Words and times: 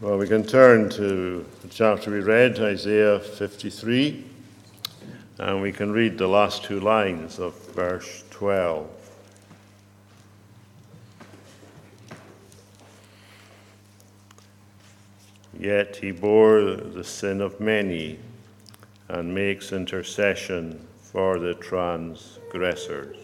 Well, 0.00 0.16
we 0.16 0.28
can 0.28 0.44
turn 0.44 0.90
to 0.90 1.44
the 1.60 1.68
chapter 1.68 2.12
we 2.12 2.20
read, 2.20 2.60
Isaiah 2.60 3.18
53, 3.18 4.24
and 5.38 5.60
we 5.60 5.72
can 5.72 5.90
read 5.90 6.18
the 6.18 6.28
last 6.28 6.62
two 6.62 6.78
lines 6.78 7.40
of 7.40 7.58
verse 7.74 8.22
12. 8.30 8.88
Yet 15.58 15.96
he 15.96 16.12
bore 16.12 16.76
the 16.76 17.02
sin 17.02 17.40
of 17.40 17.58
many 17.58 18.20
and 19.08 19.34
makes 19.34 19.72
intercession 19.72 20.86
for 21.02 21.40
the 21.40 21.54
transgressors. 21.54 23.16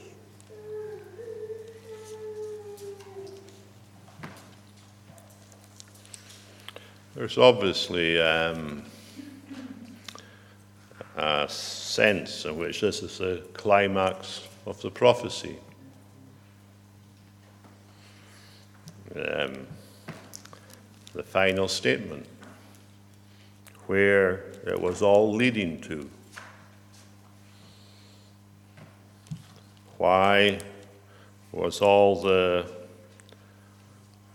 There's 7.17 7.39
obviously 7.39 8.21
um, 8.21 8.83
a 11.17 11.49
sense 11.49 12.45
in 12.45 12.59
which 12.59 12.81
this 12.81 13.05
is 13.05 13.19
the 13.19 13.47
climax 13.53 14.49
of 14.67 14.83
the 14.83 14.91
prophecy. 14.91 15.57
Um, 19.15 19.65
the 21.13 21.23
final 21.23 21.69
statement, 21.69 22.27
where 23.87 24.47
it 24.67 24.81
was 24.81 25.01
all 25.01 25.33
leading 25.33 25.81
to. 25.83 26.11
Why 29.99 30.59
was 31.53 31.81
all 31.81 32.21
the 32.21 32.69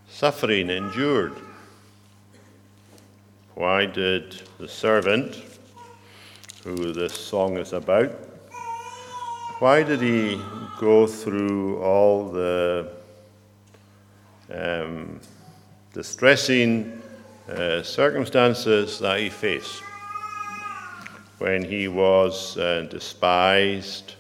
suffering 0.08 0.70
endured? 0.70 1.36
Why 3.60 3.88
did 3.88 4.42
the 4.58 4.70
servant, 4.70 5.44
who 6.64 6.94
this 6.94 7.14
song 7.14 7.58
is 7.58 7.74
about, 7.74 8.10
why 9.60 9.84
did 9.84 10.00
he 10.00 10.42
go 10.80 11.06
through 11.06 11.84
all 11.84 12.30
the 12.30 12.90
um, 14.50 15.20
distressing 15.92 17.02
uh, 17.50 17.84
circumstances 17.84 18.98
that 19.00 19.20
he 19.20 19.30
faced? 19.30 19.84
When 21.40 21.62
he 21.62 21.90
was 21.90 22.58
uh, 22.58 22.88
despised 22.90 24.16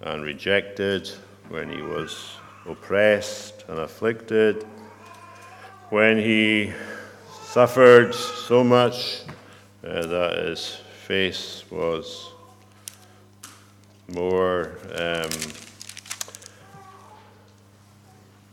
and 0.00 0.24
rejected, 0.24 1.08
when 1.48 1.70
he 1.70 1.80
was 1.80 2.32
oppressed 2.66 3.64
and 3.68 3.78
afflicted, 3.78 4.66
when 5.90 6.18
he 6.18 6.72
suffered 7.52 8.14
so 8.14 8.64
much 8.64 9.24
uh, 9.86 10.06
that 10.06 10.42
his 10.42 10.76
face 11.06 11.64
was 11.70 12.30
more 14.08 14.78
um, 14.94 15.28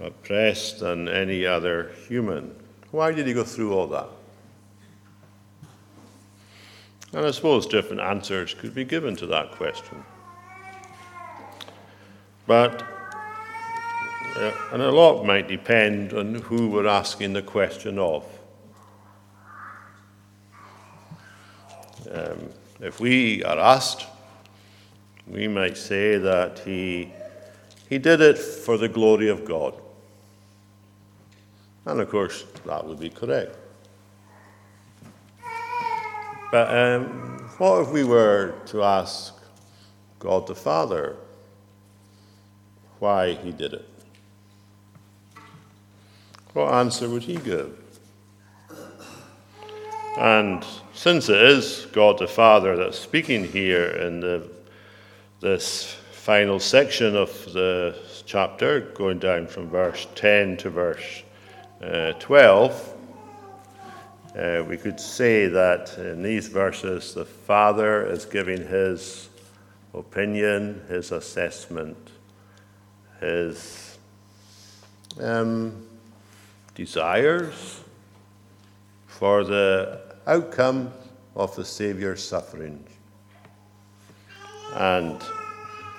oppressed 0.02 0.82
than 0.82 1.08
any 1.08 1.46
other 1.46 1.94
human. 2.10 2.54
Why 2.92 3.14
did 3.14 3.26
he 3.26 3.32
go 3.32 3.46
through 3.46 3.74
all 3.74 3.88
that? 3.88 4.10
And 7.14 7.26
I 7.26 7.32
suppose 7.32 7.66
different 7.68 8.02
answers 8.02 8.54
could 8.54 8.76
be 8.76 8.84
given 8.84 9.16
to 9.16 9.28
that 9.28 9.52
question. 9.54 10.04
But, 12.46 12.84
uh, 14.36 14.52
and 14.74 14.82
a 14.82 14.92
lot 14.92 15.24
might 15.24 15.48
depend 15.48 16.12
on 16.12 16.36
who 16.36 16.68
we're 16.68 16.86
asking 16.86 17.32
the 17.32 17.42
question 17.42 17.98
of. 17.98 18.26
If 22.90 23.00
we 23.00 23.44
are 23.44 23.60
asked, 23.60 24.08
we 25.28 25.48
might 25.48 25.78
say 25.78 26.18
that 26.18 26.58
he, 26.58 27.14
he 27.88 28.00
did 28.00 28.20
it 28.20 28.36
for 28.36 28.80
the 28.80 28.90
glory 28.90 29.30
of 29.30 29.46
God. 29.46 29.76
And 31.86 32.02
of 32.02 32.10
course, 32.10 32.46
that 32.66 32.84
would 32.88 33.00
be 33.00 33.12
correct. 33.12 33.56
But 36.52 36.76
um, 36.76 37.48
what 37.60 37.84
if 37.84 37.92
we 37.92 38.04
were 38.04 38.56
to 38.66 38.82
ask 38.82 39.36
God 40.18 40.48
the 40.48 40.56
Father 40.56 41.16
why 42.98 43.36
he 43.36 43.52
did 43.52 43.74
it? 43.74 43.90
What 46.54 46.74
answer 46.74 47.08
would 47.08 47.22
he 47.22 47.36
give? 47.36 47.78
And 50.20 50.66
since 50.92 51.30
it 51.30 51.42
is 51.42 51.88
God 51.94 52.20
the 52.20 52.28
Father 52.28 52.76
that's 52.76 53.00
speaking 53.00 53.46
here 53.46 53.86
in 53.86 54.20
the, 54.20 54.50
this 55.40 55.96
final 56.12 56.60
section 56.60 57.16
of 57.16 57.30
the 57.54 57.98
chapter, 58.26 58.82
going 58.82 59.20
down 59.20 59.48
from 59.48 59.70
verse 59.70 60.08
10 60.16 60.58
to 60.58 60.70
verse 60.72 61.24
uh, 61.82 62.12
12, 62.20 62.96
uh, 64.36 64.64
we 64.68 64.76
could 64.76 65.00
say 65.00 65.48
that 65.48 65.98
in 65.98 66.22
these 66.22 66.50
verses 66.50 67.14
the 67.14 67.24
Father 67.24 68.06
is 68.06 68.26
giving 68.26 68.68
his 68.68 69.30
opinion, 69.94 70.82
his 70.90 71.14
assessment, 71.14 72.12
his 73.22 73.98
um, 75.22 75.88
desires 76.76 77.80
for 79.08 79.46
the 79.46 80.09
outcome 80.30 80.94
of 81.36 81.56
the 81.56 81.66
Saviour's 81.66 82.24
suffering. 82.24 82.86
And 84.76 85.22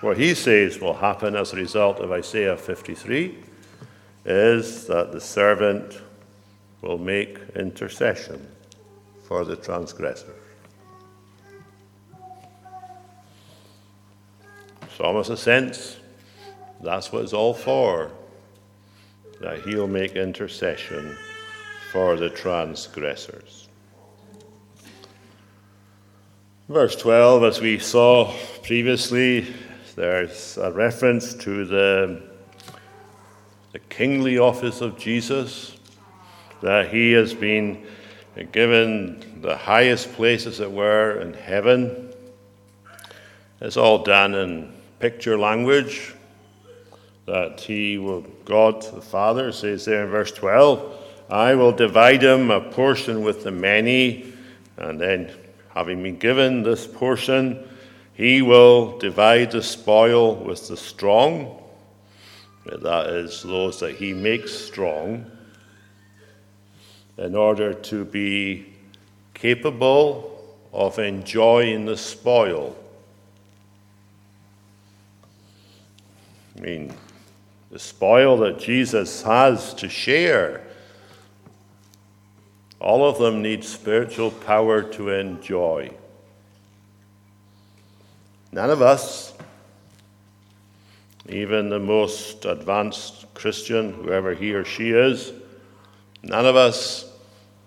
what 0.03 0.17
he 0.17 0.35
says 0.35 0.81
will 0.81 0.95
happen 0.95 1.35
as 1.35 1.53
a 1.53 1.57
result 1.57 1.99
of 1.99 2.13
Isaiah 2.13 2.57
53 2.57 3.37
is 4.25 4.87
that 4.87 5.11
the 5.11 5.21
servant 5.21 6.01
will 6.81 6.99
make 6.99 7.39
intercession 7.57 8.47
for 9.27 9.45
the 9.45 9.57
transgressor. 9.57 10.35
So, 14.97 15.05
almost 15.05 15.31
a 15.31 15.37
sense, 15.37 15.97
that's 16.81 17.13
what 17.13 17.25
it's 17.25 17.33
all 17.33 17.55
for, 17.55 18.13
that 19.41 19.63
he'll 19.63 19.89
make 19.89 20.13
intercession 20.13 21.17
for 21.91 22.17
the 22.17 22.31
transgressors. 22.31 23.70
Verse 26.71 26.95
12, 26.95 27.43
as 27.43 27.61
we 27.61 27.81
saw 27.81 28.33
previously, 28.63 29.53
there's 29.97 30.57
a 30.57 30.71
reference 30.71 31.35
to 31.35 31.65
the, 31.65 32.23
the 33.73 33.81
kingly 33.81 34.39
office 34.39 34.81
of 34.81 34.97
Jesus, 34.97 35.77
that 36.63 36.91
he 36.91 37.11
has 37.11 37.35
been 37.35 37.85
given 38.53 39.41
the 39.43 39.57
highest 39.57 40.13
place, 40.13 40.47
as 40.47 40.61
it 40.61 40.71
were, 40.71 41.21
in 41.21 41.35
heaven. 41.35 42.13
It's 43.61 43.77
all 43.77 44.05
done 44.05 44.37
in 44.37 44.73
picture 45.01 45.37
language. 45.37 46.15
That 47.27 47.63
he 47.63 47.99
will, 47.99 48.21
God 48.45 48.83
the 48.95 49.03
Father 49.03 49.51
says 49.51 49.87
there 49.87 50.05
in 50.05 50.11
verse 50.11 50.31
12, 50.31 51.05
I 51.31 51.57
will 51.57 51.73
divide 51.73 52.23
him 52.23 52.53
a 52.53 52.61
portion 52.61 53.23
with 53.23 53.43
the 53.43 53.51
many, 53.51 54.33
and 54.77 55.01
then 55.01 55.33
Having 55.75 56.03
been 56.03 56.19
given 56.19 56.63
this 56.63 56.87
portion, 56.87 57.69
he 58.15 58.43
will 58.43 58.99
divide 58.99 59.53
the 59.53 59.63
spoil 59.63 60.35
with 60.35 60.69
the 60.69 60.77
strong, 60.77 61.63
that 62.67 63.07
is, 63.07 63.43
those 63.43 63.81
that 63.81 63.95
he 63.95 64.13
makes 64.13 64.53
strong, 64.53 65.31
in 67.19 67.35
order 67.35 67.73
to 67.73 68.05
be 68.05 68.67
capable 69.35 70.59
of 70.73 70.99
enjoying 70.99 71.87
the 71.87 71.97
spoil. 71.97 72.77
I 76.57 76.61
mean, 76.61 76.95
the 77.71 77.79
spoil 77.79 78.37
that 78.39 78.59
Jesus 78.59 79.23
has 79.23 79.73
to 79.75 79.89
share 79.89 80.63
all 82.81 83.07
of 83.07 83.19
them 83.19 83.43
need 83.43 83.63
spiritual 83.63 84.31
power 84.31 84.83
to 84.83 85.11
enjoy. 85.11 85.91
None 88.53 88.71
of 88.71 88.83
us, 88.83 89.35
even 91.29 91.69
the 91.69 91.79
most 91.79 92.45
advanced 92.47 93.33
Christian, 93.35 93.93
whoever 93.93 94.35
he 94.35 94.55
or 94.55 94.65
she 94.65 94.91
is, 94.91 95.33
none 96.23 96.47
of 96.47 96.57
us 96.57 97.05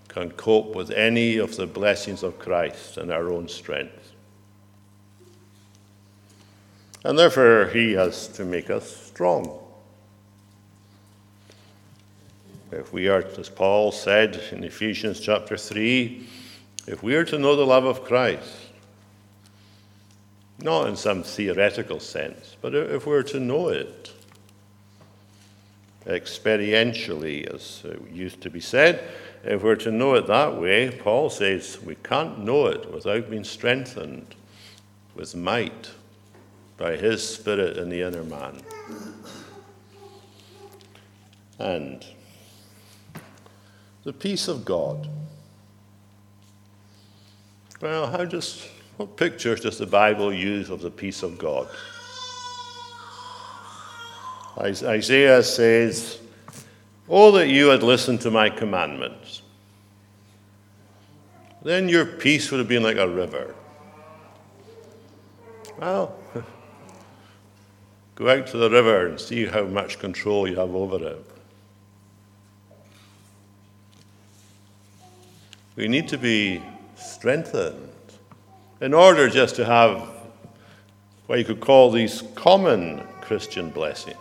can 0.07 0.31
cope 0.31 0.75
with 0.75 0.91
any 0.91 1.37
of 1.37 1.55
the 1.55 1.67
blessings 1.67 2.23
of 2.23 2.37
Christ 2.37 2.97
in 2.97 3.11
our 3.11 3.31
own 3.31 3.47
strength. 3.47 4.11
And 7.03 7.17
therefore, 7.17 7.69
he 7.73 7.93
has 7.93 8.27
to 8.29 8.45
make 8.45 8.69
us 8.69 8.95
strong. 8.95 9.62
If 12.79 12.93
we 12.93 13.07
are, 13.07 13.23
as 13.37 13.49
Paul 13.49 13.91
said 13.91 14.41
in 14.51 14.63
Ephesians 14.63 15.19
chapter 15.19 15.57
3, 15.57 16.27
if 16.87 17.03
we 17.03 17.15
are 17.15 17.25
to 17.25 17.37
know 17.37 17.55
the 17.55 17.65
love 17.65 17.85
of 17.85 18.03
Christ, 18.03 18.51
not 20.59 20.87
in 20.87 20.95
some 20.95 21.23
theoretical 21.23 21.99
sense, 21.99 22.55
but 22.61 22.73
if 22.73 23.05
we're 23.05 23.23
to 23.23 23.39
know 23.39 23.69
it 23.69 24.11
experientially, 26.05 27.47
as 27.53 27.81
it 27.85 28.01
used 28.11 28.41
to 28.41 28.49
be 28.49 28.59
said, 28.59 29.03
if 29.43 29.61
we're 29.61 29.75
to 29.75 29.91
know 29.91 30.15
it 30.15 30.27
that 30.27 30.59
way, 30.59 30.91
Paul 30.91 31.29
says 31.29 31.79
we 31.81 31.95
can't 31.95 32.39
know 32.39 32.67
it 32.67 32.91
without 32.91 33.29
being 33.29 33.43
strengthened 33.43 34.35
with 35.15 35.35
might 35.35 35.91
by 36.77 36.95
his 36.95 37.27
Spirit 37.27 37.77
in 37.77 37.89
the 37.89 38.01
inner 38.01 38.23
man. 38.23 38.61
And 41.59 42.05
the 44.03 44.13
peace 44.13 44.47
of 44.47 44.65
God. 44.65 45.07
Well, 47.81 48.07
how 48.07 48.25
does, 48.25 48.67
what 48.97 49.17
pictures 49.17 49.61
does 49.61 49.77
the 49.77 49.85
Bible 49.85 50.33
use 50.33 50.69
of 50.69 50.81
the 50.81 50.91
peace 50.91 51.23
of 51.23 51.37
God? 51.37 51.67
Isaiah 54.57 55.41
says, 55.41 56.19
Oh, 57.09 57.31
that 57.31 57.47
you 57.47 57.67
had 57.67 57.83
listened 57.83 58.21
to 58.21 58.31
my 58.31 58.49
commandments. 58.49 59.41
Then 61.61 61.89
your 61.89 62.05
peace 62.05 62.51
would 62.51 62.59
have 62.59 62.67
been 62.67 62.83
like 62.83 62.97
a 62.97 63.07
river. 63.07 63.55
Well, 65.79 66.15
go 68.15 68.29
out 68.29 68.47
to 68.47 68.57
the 68.57 68.69
river 68.69 69.07
and 69.07 69.19
see 69.19 69.45
how 69.45 69.63
much 69.63 69.99
control 69.99 70.47
you 70.47 70.55
have 70.55 70.73
over 70.73 71.05
it. 71.05 71.32
We 75.75 75.87
need 75.87 76.07
to 76.09 76.19
be 76.19 76.61
strengthened 76.95 77.89
in 78.79 78.93
order 78.93 79.27
just 79.27 79.55
to 79.55 79.65
have 79.65 80.07
what 81.25 81.39
you 81.39 81.45
could 81.45 81.61
call 81.61 81.89
these 81.89 82.21
common 82.35 83.01
Christian 83.21 83.69
blessings. 83.69 84.17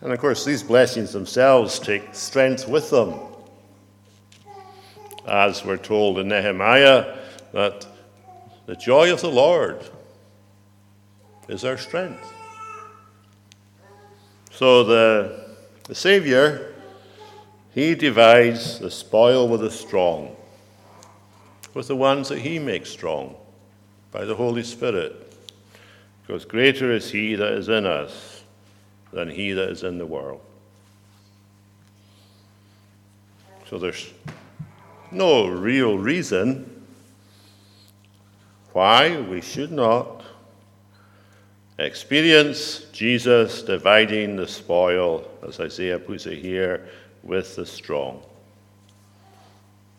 And 0.00 0.12
of 0.12 0.18
course, 0.18 0.44
these 0.44 0.62
blessings 0.62 1.12
themselves 1.12 1.78
take 1.78 2.14
strength 2.14 2.66
with 2.68 2.88
them. 2.90 3.14
As 5.26 5.64
we're 5.64 5.76
told 5.76 6.18
in 6.18 6.28
Nehemiah, 6.28 7.18
that 7.52 7.86
the 8.66 8.76
joy 8.76 9.12
of 9.12 9.20
the 9.20 9.30
Lord 9.30 9.82
is 11.48 11.64
our 11.64 11.76
strength. 11.76 12.32
So 14.50 14.84
the, 14.84 15.46
the 15.84 15.94
Savior 15.94 16.73
he 17.74 17.96
divides 17.96 18.78
the 18.78 18.90
spoil 18.90 19.48
with 19.48 19.60
the 19.60 19.70
strong, 19.70 20.36
with 21.74 21.88
the 21.88 21.96
ones 21.96 22.28
that 22.28 22.38
He 22.38 22.60
makes 22.60 22.88
strong 22.88 23.34
by 24.12 24.24
the 24.24 24.36
Holy 24.36 24.62
Spirit. 24.62 25.32
Because 26.24 26.44
greater 26.44 26.92
is 26.92 27.10
He 27.10 27.34
that 27.34 27.52
is 27.52 27.68
in 27.68 27.84
us 27.84 28.44
than 29.12 29.28
He 29.28 29.50
that 29.52 29.70
is 29.70 29.82
in 29.82 29.98
the 29.98 30.06
world. 30.06 30.40
So 33.68 33.78
there's 33.78 34.12
no 35.10 35.48
real 35.48 35.98
reason 35.98 36.86
why 38.72 39.20
we 39.20 39.40
should 39.40 39.72
not 39.72 40.22
experience 41.80 42.86
Jesus 42.92 43.62
dividing 43.62 44.36
the 44.36 44.46
spoil, 44.46 45.28
as 45.44 45.58
Isaiah 45.58 45.98
puts 45.98 46.26
it 46.26 46.38
here, 46.38 46.88
with 47.24 47.56
the 47.56 47.66
strong. 47.66 48.22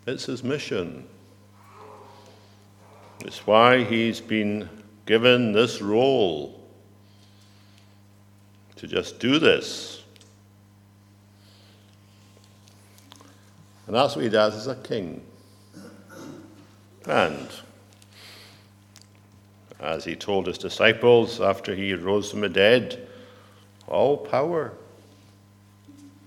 It's 0.06 0.26
his 0.26 0.44
mission. 0.44 1.08
It's 3.22 3.48
why 3.48 3.84
he's 3.84 4.22
been 4.22 4.70
given 5.06 5.52
this 5.52 5.82
role 5.82 6.62
to 8.76 8.88
just 8.88 9.20
do 9.20 9.40
this. 9.40 10.04
And 13.88 13.96
that's 13.96 14.16
what 14.16 14.24
he 14.24 14.30
does 14.30 14.56
as 14.56 14.68
a 14.68 14.76
king. 14.76 15.22
And 17.08 17.48
as 19.80 20.04
he 20.04 20.16
told 20.16 20.48
his 20.48 20.58
disciples 20.58 21.42
after 21.42 21.76
he 21.76 21.94
rose 21.94 22.32
from 22.32 22.42
the 22.42 22.50
dead, 22.50 23.08
all 23.88 24.18
power 24.18 24.74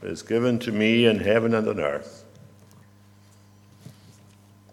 is 0.03 0.23
given 0.23 0.59
to 0.61 0.73
me 0.73 1.07
in 1.07 1.19
heaven 1.19 1.55
and 1.55 1.69
on 1.69 1.81
earth. 1.81 2.25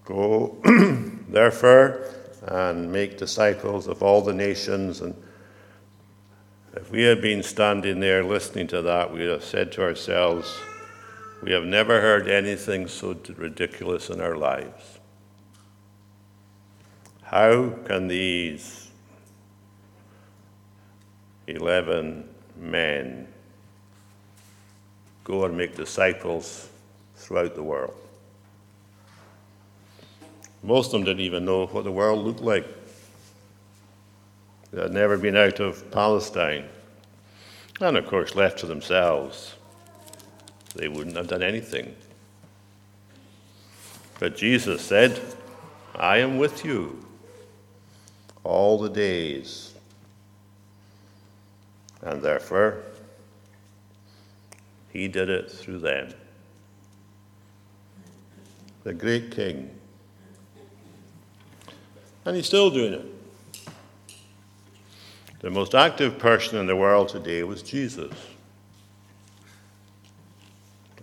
Go, 0.05 0.57
therefore, 1.29 2.05
and 2.43 2.91
make 2.91 3.17
disciples 3.17 3.87
of 3.87 4.03
all 4.03 4.21
the 4.21 4.33
nations. 4.33 5.01
And 5.01 5.15
if 6.75 6.91
we 6.91 7.03
had 7.03 7.21
been 7.21 7.41
standing 7.41 7.99
there 7.99 8.23
listening 8.23 8.67
to 8.67 8.81
that, 8.83 9.11
we'd 9.11 9.29
have 9.29 9.43
said 9.43 9.71
to 9.73 9.81
ourselves, 9.81 10.55
We 11.41 11.51
have 11.51 11.63
never 11.63 12.01
heard 12.01 12.27
anything 12.27 12.87
so 12.87 13.17
ridiculous 13.35 14.09
in 14.09 14.21
our 14.21 14.35
lives. 14.35 14.99
How 17.23 17.69
can 17.85 18.07
these 18.07 18.91
11 21.47 22.29
men 22.57 23.27
go 25.25 25.43
and 25.43 25.57
make 25.57 25.75
disciples 25.75 26.69
throughout 27.15 27.55
the 27.55 27.63
world. 27.63 27.95
Most 30.63 30.87
of 30.87 30.91
them 30.93 31.03
didn't 31.03 31.21
even 31.21 31.43
know 31.43 31.65
what 31.65 31.83
the 31.83 31.91
world 31.91 32.23
looked 32.23 32.41
like. 32.41 32.65
They 34.71 34.81
had 34.81 34.93
never 34.93 35.17
been 35.17 35.35
out 35.35 35.59
of 35.59 35.91
Palestine. 35.91 36.65
And 37.81 37.97
of 37.97 38.07
course, 38.07 38.35
left 38.35 38.59
to 38.59 38.65
themselves, 38.65 39.55
they 40.75 40.87
wouldn't 40.87 41.17
have 41.17 41.27
done 41.27 41.43
anything. 41.43 41.95
But 44.19 44.37
Jesus 44.37 44.81
said, 44.81 45.19
I 45.95 46.17
am 46.17 46.37
with 46.37 46.63
you 46.63 47.05
all 48.43 48.77
the 48.77 48.89
days. 48.89 49.73
And 52.01 52.21
therefore, 52.21 52.83
he 54.95 55.09
did 55.09 55.29
it 55.29 55.51
through 55.51 55.79
them. 55.79 56.07
The 58.83 58.93
great 58.93 59.29
king. 59.29 59.69
And 62.23 62.33
he's 62.33 62.45
still 62.45 62.69
doing 62.69 62.93
it. 62.93 63.05
The 65.41 65.49
most 65.49 65.75
active 65.75 66.17
person 66.17 66.59
in 66.59 66.65
the 66.65 66.77
world 66.77 67.09
today 67.09 67.43
was 67.43 67.61
Jesus. 67.61 68.13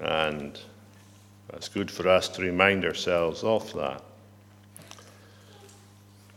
And 0.01 0.59
it's 1.53 1.69
good 1.69 1.91
for 1.91 2.09
us 2.09 2.31
to 2.31 2.43
remind 2.43 2.87
ourselves 2.87 3.45
of 3.45 3.71
that. 3.75 4.03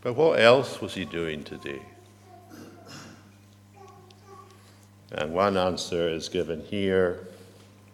But 0.02 0.12
what 0.12 0.40
else 0.40 0.82
was 0.82 0.92
he 0.92 1.06
doing 1.06 1.42
today? 1.42 1.80
And 5.10 5.32
one 5.32 5.56
answer 5.56 6.06
is 6.10 6.28
given 6.28 6.60
here 6.60 7.25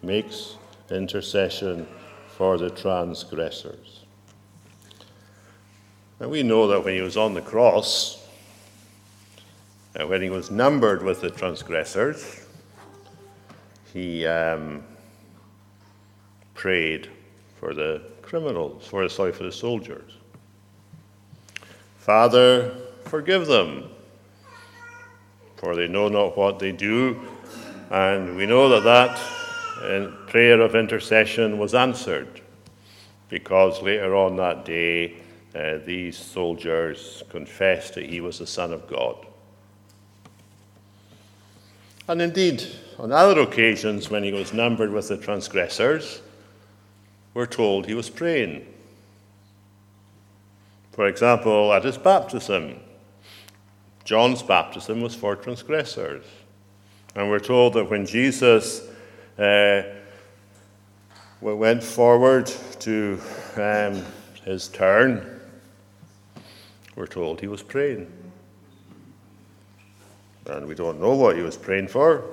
makes 0.03 0.57
intercession 0.89 1.87
for 2.27 2.57
the 2.57 2.69
transgressors. 2.69 4.01
And 6.19 6.29
we 6.29 6.43
know 6.43 6.67
that 6.67 6.83
when 6.83 6.95
he 6.95 7.01
was 7.01 7.17
on 7.17 7.33
the 7.33 7.41
cross, 7.41 8.27
and 9.95 10.09
when 10.09 10.21
he 10.21 10.29
was 10.29 10.49
numbered 10.49 11.03
with 11.03 11.21
the 11.21 11.29
transgressors, 11.29 12.45
he 13.93 14.25
um, 14.25 14.83
prayed 16.53 17.09
for 17.59 17.73
the 17.73 18.01
criminals, 18.21 18.87
for 18.87 19.07
sorry, 19.07 19.31
for 19.31 19.43
the 19.43 19.51
soldiers. 19.51 20.13
Father, 21.97 22.75
forgive 23.05 23.45
them, 23.45 23.89
for 25.57 25.75
they 25.75 25.87
know 25.87 26.07
not 26.07 26.35
what 26.35 26.59
they 26.59 26.71
do. 26.71 27.19
And 27.91 28.35
we 28.35 28.45
know 28.45 28.69
that 28.69 28.83
that 28.83 29.42
prayer 30.27 30.61
of 30.61 30.75
intercession 30.75 31.57
was 31.57 31.73
answered 31.73 32.41
because 33.29 33.81
later 33.81 34.15
on 34.15 34.35
that 34.35 34.65
day, 34.65 35.15
uh, 35.55 35.79
these 35.85 36.17
soldiers 36.17 37.23
confessed 37.29 37.95
that 37.95 38.05
he 38.05 38.21
was 38.21 38.39
the 38.39 38.47
Son 38.47 38.71
of 38.71 38.87
God. 38.87 39.15
And 42.07 42.21
indeed, 42.21 42.63
on 42.99 43.11
other 43.11 43.41
occasions 43.41 44.09
when 44.09 44.23
he 44.23 44.33
was 44.33 44.53
numbered 44.53 44.91
with 44.91 45.07
the 45.07 45.17
transgressors, 45.17 46.21
we're 47.33 47.45
told 47.45 47.85
he 47.85 47.93
was 47.93 48.09
praying. 48.09 48.65
For 50.91 51.07
example, 51.07 51.73
at 51.73 51.83
his 51.83 51.97
baptism, 51.97 52.79
John's 54.03 54.43
baptism 54.43 55.01
was 55.01 55.15
for 55.15 55.35
transgressors. 55.35 56.25
And 57.15 57.29
we're 57.29 57.39
told 57.39 57.73
that 57.73 57.89
when 57.89 58.05
Jesus 58.05 58.87
uh, 59.37 59.83
went 61.41 61.83
forward 61.83 62.47
to 62.79 63.19
um, 63.55 64.03
his 64.43 64.67
turn, 64.67 65.41
we're 66.95 67.07
told 67.07 67.41
he 67.41 67.47
was 67.47 67.63
praying. 67.63 68.11
And 70.45 70.67
we 70.67 70.75
don't 70.75 70.99
know 70.99 71.15
what 71.15 71.35
he 71.35 71.41
was 71.41 71.57
praying 71.57 71.87
for. 71.87 72.23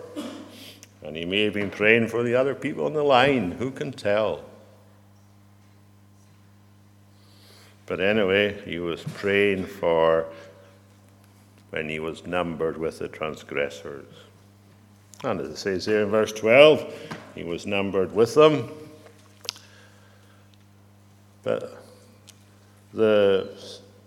And 1.03 1.17
he 1.17 1.25
may 1.25 1.45
have 1.45 1.55
been 1.55 1.71
praying 1.71 2.09
for 2.09 2.23
the 2.23 2.35
other 2.35 2.55
people 2.55 2.87
in 2.87 2.93
the 2.93 3.03
line. 3.03 3.53
Who 3.53 3.71
can 3.71 3.93
tell? 3.93 4.45
But 7.87 8.01
anyway, 8.01 8.61
he 8.65 8.79
was 8.79 9.03
praying 9.03 9.67
for 9.67 10.27
when 11.71 11.89
he 11.89 11.99
was 11.99 12.27
numbered 12.27 12.77
with 12.77 12.99
the 12.99 13.09
transgressors. 13.09 14.07
And 15.23 15.41
as 15.41 15.49
it 15.49 15.57
says 15.57 15.85
here 15.85 16.03
in 16.03 16.11
verse 16.11 16.33
12, 16.33 16.95
he 17.35 17.45
was 17.45 17.67
numbered 17.67 18.15
with 18.15 18.35
them. 18.35 18.71
But 21.43 21.83
the 22.95 23.51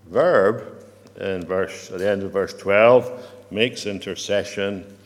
verb 0.10 0.86
in 1.20 1.46
verse 1.46 1.91
at 1.91 2.00
the 2.00 2.10
end 2.10 2.24
of 2.24 2.32
verse 2.32 2.53
12 2.53 3.27
makes 3.51 3.86
intercession 3.86 4.98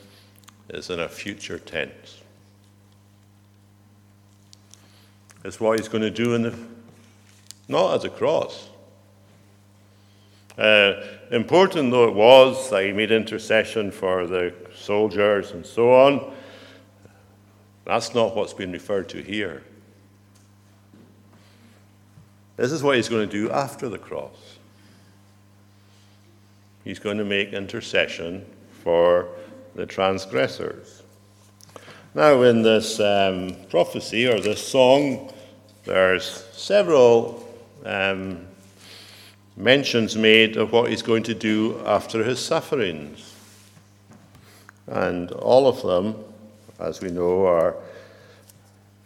is 0.70 0.90
in 0.90 1.00
a 1.00 1.10
future 1.10 1.60
tense. 1.60 2.22
It's 5.44 5.60
what 5.60 5.80
he's 5.80 5.88
going 5.88 6.04
to 6.04 6.12
do 6.12 6.36
in 6.36 6.44
the 6.44 6.58
not 7.68 7.96
at 7.96 8.02
the 8.02 8.10
cross. 8.10 8.70
Uh, 10.58 10.94
important 11.32 11.92
though 11.92 12.08
it 12.08 12.14
was 12.14 12.70
that 12.70 12.84
he 12.84 12.92
made 12.92 13.12
intercession 13.12 13.92
for 13.92 14.26
the 14.26 14.54
soldiers 14.78 15.52
and 15.52 15.66
so 15.66 15.94
on, 15.94 16.34
that's 17.86 18.14
not 18.14 18.36
what's 18.36 18.54
been 18.54 18.72
referred 18.72 19.10
to 19.10 19.22
here. 19.22 19.64
This 22.58 22.72
is 22.72 22.82
what 22.84 22.96
he's 22.96 23.08
going 23.08 23.30
to 23.30 23.32
do 23.32 23.52
after 23.52 23.88
the 23.88 23.98
cross. 23.98 24.58
He's 26.84 27.00
going 27.00 27.18
to 27.18 27.26
make 27.26 27.54
intercession 27.54 28.46
for 28.84 29.30
the 29.76 29.86
transgressors. 29.86 31.04
Now, 32.16 32.42
in 32.42 32.64
this 32.64 33.00
um, 33.00 33.56
prophecy 33.70 34.28
or 34.28 34.40
this 34.40 34.66
song, 34.66 35.32
there's 35.86 36.46
several 36.52 37.48
um, 37.86 38.48
mentions 39.56 40.16
made 40.16 40.58
of 40.58 40.72
what 40.72 40.90
he's 40.90 41.02
going 41.02 41.24
to 41.24 41.34
do 41.34 41.80
after 41.86 42.24
his 42.24 42.44
sufferings. 42.44 43.37
And 44.88 45.32
all 45.32 45.68
of 45.68 45.82
them, 45.84 46.16
as 46.80 47.02
we 47.02 47.10
know, 47.10 47.46
are 47.46 47.76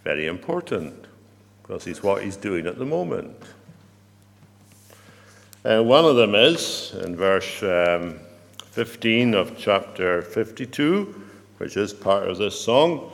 very 0.03 0.27
important 0.27 1.05
because 1.61 1.87
it's 1.87 2.03
what 2.03 2.23
he's 2.23 2.37
doing 2.37 2.67
at 2.67 2.77
the 2.77 2.85
moment. 2.85 3.35
And 5.63 5.87
one 5.87 6.05
of 6.05 6.15
them 6.15 6.33
is 6.33 6.93
in 7.03 7.15
verse 7.15 7.61
um, 7.63 8.19
15 8.71 9.35
of 9.35 9.57
chapter 9.57 10.21
52, 10.21 11.21
which 11.57 11.77
is 11.77 11.93
part 11.93 12.27
of 12.27 12.37
this 12.37 12.59
song. 12.59 13.11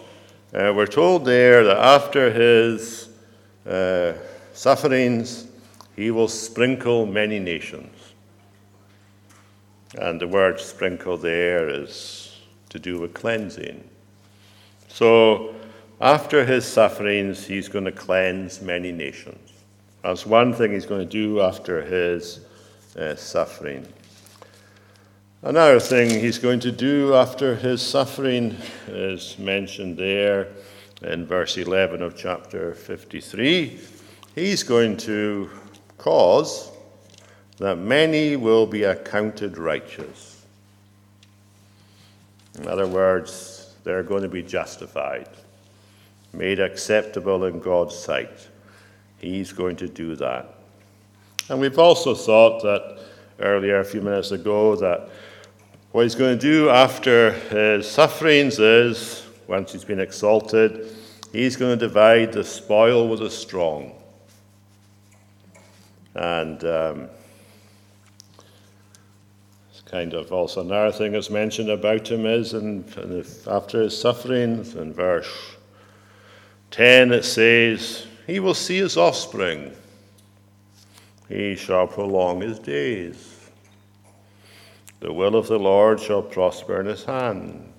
Uh, 0.53 0.71
we're 0.75 0.87
told 0.87 1.25
there 1.25 1.63
that 1.65 1.77
after 1.77 2.31
his 2.31 3.09
uh, 3.67 4.13
sufferings, 4.53 5.47
he 5.95 6.09
will 6.09 6.29
sprinkle 6.29 7.05
many 7.05 7.37
nations. 7.39 7.93
And 9.99 10.21
the 10.21 10.27
word 10.27 10.59
sprinkle 10.59 11.17
there 11.17 11.67
is 11.67 12.26
to 12.69 12.79
do 12.79 12.99
with 12.99 13.13
cleansing. 13.13 13.83
So, 14.87 15.55
after 15.99 16.45
his 16.45 16.65
sufferings, 16.65 17.45
he's 17.45 17.67
going 17.67 17.85
to 17.85 17.91
cleanse 17.91 18.61
many 18.61 18.91
nations. 18.91 19.51
That's 20.03 20.25
one 20.25 20.53
thing 20.53 20.71
he's 20.71 20.85
going 20.85 21.07
to 21.07 21.11
do 21.11 21.41
after 21.41 21.81
his 21.81 22.41
uh, 22.97 23.15
suffering. 23.15 23.87
Another 25.41 25.79
thing 25.79 26.09
he's 26.09 26.39
going 26.39 26.59
to 26.61 26.71
do 26.71 27.13
after 27.13 27.55
his 27.55 27.81
suffering 27.81 28.57
is 28.87 29.37
mentioned 29.37 29.97
there 29.97 30.47
in 31.03 31.25
verse 31.25 31.57
11 31.57 32.01
of 32.01 32.17
chapter 32.17 32.73
53. 32.73 33.79
He's 34.35 34.63
going 34.63 34.97
to 34.97 35.49
cause 35.97 36.71
that 37.57 37.77
many 37.77 38.35
will 38.35 38.65
be 38.65 38.83
accounted 38.83 39.57
righteous. 39.57 40.36
In 42.57 42.67
other 42.67 42.87
words, 42.87 43.75
they're 43.83 44.03
going 44.03 44.23
to 44.23 44.29
be 44.29 44.43
justified, 44.43 45.29
made 46.33 46.59
acceptable 46.59 47.45
in 47.45 47.59
God's 47.59 47.97
sight. 47.97 48.47
He's 49.19 49.53
going 49.53 49.75
to 49.77 49.87
do 49.87 50.15
that. 50.15 50.55
And 51.49 51.59
we've 51.59 51.79
also 51.79 52.13
thought 52.13 52.61
that 52.63 52.99
earlier, 53.39 53.79
a 53.79 53.85
few 53.85 54.01
minutes 54.01 54.31
ago, 54.31 54.75
that 54.75 55.09
what 55.91 56.03
he's 56.03 56.15
going 56.15 56.37
to 56.37 56.41
do 56.41 56.69
after 56.69 57.31
his 57.31 57.89
sufferings 57.89 58.59
is, 58.59 59.25
once 59.47 59.71
he's 59.71 59.85
been 59.85 59.99
exalted, 59.99 60.93
he's 61.31 61.55
going 61.55 61.77
to 61.77 61.87
divide 61.87 62.33
the 62.33 62.43
spoil 62.43 63.07
with 63.07 63.19
the 63.19 63.29
strong. 63.29 63.93
And 66.15 66.63
um, 66.65 67.09
kind 69.89 70.13
of 70.13 70.31
also 70.31 70.61
another 70.61 70.91
thing 70.91 71.13
that's 71.13 71.29
mentioned 71.29 71.69
about 71.69 72.09
him 72.09 72.25
is 72.25 72.53
in, 72.53 72.83
in 72.97 73.09
the, 73.09 73.43
after 73.47 73.81
his 73.83 73.99
sufferings, 73.99 74.75
in 74.75 74.93
verse 74.93 75.55
10 76.71 77.13
it 77.13 77.23
says, 77.23 78.05
He 78.25 78.39
will 78.39 78.53
see 78.53 78.77
his 78.77 78.97
offspring, 78.97 79.73
he 81.29 81.55
shall 81.55 81.87
prolong 81.87 82.41
his 82.41 82.59
days. 82.59 83.33
The 84.99 85.13
will 85.13 85.35
of 85.35 85.47
the 85.47 85.59
Lord 85.59 85.99
shall 85.99 86.23
prosper 86.23 86.79
in 86.81 86.87
his 86.87 87.03
hand. 87.03 87.73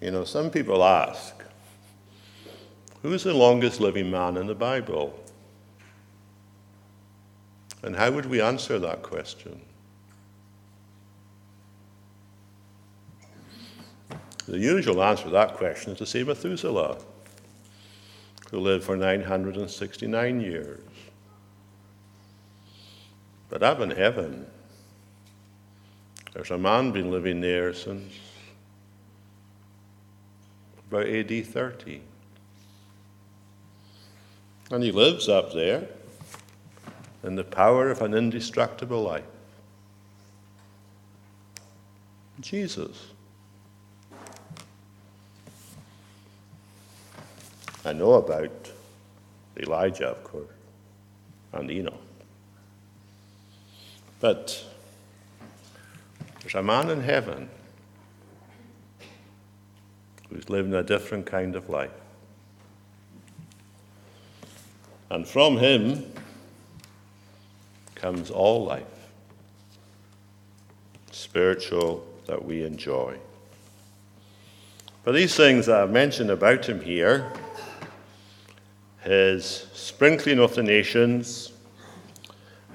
You 0.00 0.10
know, 0.10 0.24
some 0.24 0.50
people 0.50 0.84
ask, 0.84 1.34
who's 3.02 3.22
the 3.22 3.32
longest 3.32 3.80
living 3.80 4.10
man 4.10 4.36
in 4.36 4.46
the 4.46 4.54
Bible? 4.54 5.21
And 7.82 7.96
how 7.96 8.12
would 8.12 8.26
we 8.26 8.40
answer 8.40 8.78
that 8.78 9.02
question? 9.02 9.60
The 14.46 14.58
usual 14.58 15.02
answer 15.02 15.24
to 15.24 15.30
that 15.30 15.54
question 15.54 15.92
is 15.92 15.98
to 15.98 16.06
say 16.06 16.22
Methuselah, 16.22 16.98
who 18.50 18.58
lived 18.58 18.84
for 18.84 18.96
969 18.96 20.40
years. 20.40 20.80
But 23.48 23.62
up 23.62 23.80
in 23.80 23.90
heaven, 23.90 24.46
there's 26.32 26.50
a 26.50 26.58
man 26.58 26.92
been 26.92 27.10
living 27.10 27.40
there 27.40 27.74
since 27.74 28.14
about 30.90 31.06
AD 31.06 31.46
30. 31.46 32.02
And 34.70 34.82
he 34.82 34.92
lives 34.92 35.28
up 35.28 35.52
there 35.52 35.88
in 37.22 37.36
the 37.36 37.44
power 37.44 37.90
of 37.90 38.02
an 38.02 38.14
indestructible 38.14 39.02
life. 39.02 39.24
Jesus. 42.40 43.06
I 47.84 47.92
know 47.92 48.14
about 48.14 48.70
Elijah, 49.56 50.08
of 50.08 50.24
course, 50.24 50.46
and 51.52 51.70
Enoch. 51.70 52.00
But 54.20 54.64
there's 56.40 56.54
a 56.54 56.62
man 56.62 56.90
in 56.90 57.00
heaven 57.00 57.48
who's 60.28 60.48
living 60.48 60.74
a 60.74 60.82
different 60.82 61.26
kind 61.26 61.56
of 61.56 61.68
life. 61.68 61.90
And 65.10 65.26
from 65.26 65.58
him 65.58 66.12
comes 68.02 68.32
all 68.32 68.64
life, 68.64 68.82
spiritual, 71.12 72.04
that 72.26 72.44
we 72.44 72.64
enjoy. 72.64 73.16
But 75.04 75.12
these 75.12 75.36
things 75.36 75.66
that 75.66 75.80
I've 75.80 75.90
mentioned 75.90 76.30
about 76.30 76.68
him 76.68 76.80
here 76.80 77.32
his 79.02 79.66
sprinkling 79.72 80.38
of 80.38 80.54
the 80.54 80.62
nations, 80.62 81.52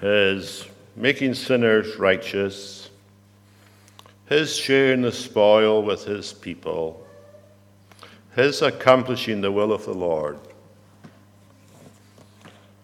his 0.01 0.65
making 0.95 1.33
sinners 1.33 1.97
righteous, 1.97 2.89
his 4.27 4.53
sharing 4.53 5.01
the 5.01 5.11
spoil 5.11 5.81
with 5.81 6.03
his 6.03 6.33
people, 6.33 7.05
his 8.35 8.61
accomplishing 8.61 9.39
the 9.39 9.51
will 9.51 9.71
of 9.71 9.85
the 9.85 9.93
Lord. 9.93 10.37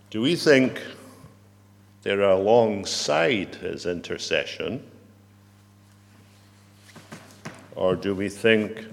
Do 0.09 0.21
we 0.21 0.37
think 0.37 0.79
they're 2.03 2.21
alongside 2.21 3.55
his 3.55 3.85
intercession 3.85 4.83
Or 7.75 7.95
do 7.95 8.13
we 8.13 8.29
think 8.29 8.85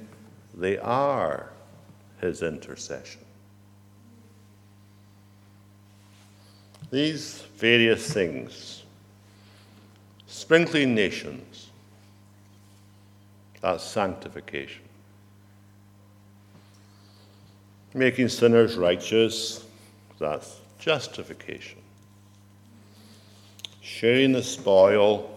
they 0.55 0.79
are 0.79 1.51
his 2.21 2.43
intercession? 2.43 3.21
These 6.91 7.43
various 7.57 8.13
things, 8.13 8.83
sprinkling 10.27 10.95
nations, 10.95 11.71
that's 13.61 13.85
sanctification. 13.85 14.83
Making 17.93 18.29
sinners 18.29 18.77
righteous, 18.77 19.65
that's 20.19 20.61
justification. 20.79 21.80
Sharing 23.91 24.33
the 24.33 24.43
spoil, 24.43 25.37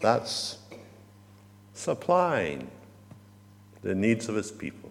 that's 0.00 0.58
supplying 1.74 2.68
the 3.82 3.94
needs 3.94 4.28
of 4.28 4.34
his 4.34 4.50
people. 4.50 4.90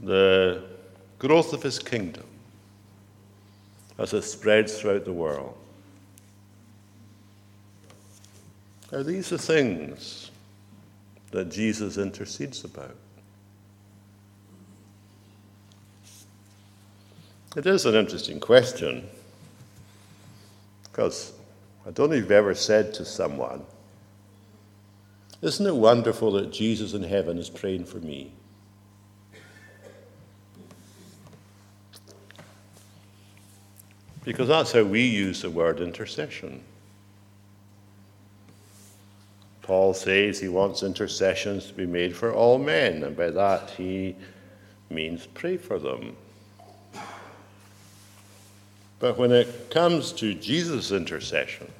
The 0.00 0.62
growth 1.18 1.54
of 1.54 1.62
his 1.62 1.78
kingdom 1.78 2.26
as 3.98 4.12
it 4.12 4.22
spreads 4.22 4.78
throughout 4.78 5.06
the 5.06 5.12
world. 5.12 5.56
Are 8.92 9.02
these 9.02 9.30
the 9.30 9.38
things 9.38 10.30
that 11.32 11.50
Jesus 11.50 11.96
intercedes 11.96 12.64
about? 12.64 12.94
It 17.56 17.66
is 17.66 17.86
an 17.86 17.94
interesting 17.94 18.40
question 18.40 19.08
because 20.82 21.32
I 21.86 21.90
don't 21.92 22.10
know 22.10 22.16
if 22.16 22.22
you've 22.22 22.30
ever 22.32 22.54
said 22.54 22.92
to 22.94 23.04
someone, 23.04 23.64
Isn't 25.40 25.66
it 25.66 25.76
wonderful 25.76 26.32
that 26.32 26.52
Jesus 26.52 26.94
in 26.94 27.04
heaven 27.04 27.38
is 27.38 27.48
praying 27.48 27.84
for 27.84 27.98
me? 27.98 28.32
Because 34.24 34.48
that's 34.48 34.72
how 34.72 34.82
we 34.82 35.02
use 35.02 35.42
the 35.42 35.50
word 35.50 35.80
intercession. 35.80 36.62
Paul 39.62 39.94
says 39.94 40.40
he 40.40 40.48
wants 40.48 40.82
intercessions 40.82 41.66
to 41.66 41.74
be 41.74 41.86
made 41.86 42.16
for 42.16 42.32
all 42.32 42.58
men, 42.58 43.04
and 43.04 43.16
by 43.16 43.30
that 43.30 43.70
he 43.70 44.16
means 44.90 45.26
pray 45.34 45.56
for 45.56 45.78
them. 45.78 46.16
But 49.04 49.18
when 49.18 49.32
it 49.32 49.68
comes 49.68 50.12
to 50.12 50.32
Jesus' 50.32 50.90
intercession, 50.90 51.70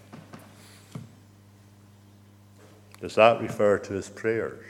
does 3.00 3.14
that 3.14 3.40
refer 3.40 3.78
to 3.78 3.94
his 3.94 4.10
prayers? 4.10 4.62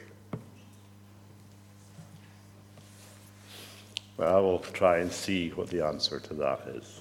Well, 4.16 4.44
we'll 4.44 4.58
try 4.60 4.98
and 4.98 5.10
see 5.10 5.48
what 5.48 5.66
the 5.66 5.84
answer 5.84 6.20
to 6.20 6.34
that 6.34 6.60
is. 6.68 7.00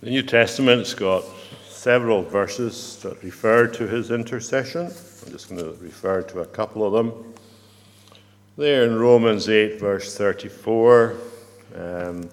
The 0.00 0.08
New 0.08 0.22
Testament's 0.22 0.94
got 0.94 1.22
several 1.68 2.22
verses 2.22 2.96
that 3.02 3.22
refer 3.22 3.66
to 3.66 3.86
his 3.86 4.10
intercession. 4.10 4.86
I'm 4.86 5.32
just 5.32 5.50
going 5.50 5.60
to 5.60 5.76
refer 5.82 6.22
to 6.22 6.40
a 6.40 6.46
couple 6.46 6.86
of 6.86 6.94
them. 6.94 7.34
There 8.56 8.84
in 8.84 8.98
Romans 8.98 9.50
8, 9.50 9.78
verse 9.78 10.16
34, 10.16 11.14
um, 11.74 12.30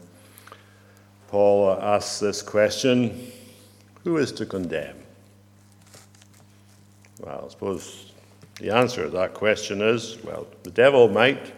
Paul 1.31 1.79
asks 1.81 2.19
this 2.19 2.41
question 2.41 3.31
Who 4.03 4.17
is 4.17 4.33
to 4.33 4.45
condemn? 4.45 4.97
Well, 7.21 7.45
I 7.45 7.49
suppose 7.49 8.11
the 8.59 8.71
answer 8.71 9.05
to 9.05 9.09
that 9.11 9.33
question 9.33 9.81
is 9.81 10.17
well, 10.25 10.45
the 10.63 10.71
devil 10.71 11.07
might. 11.07 11.53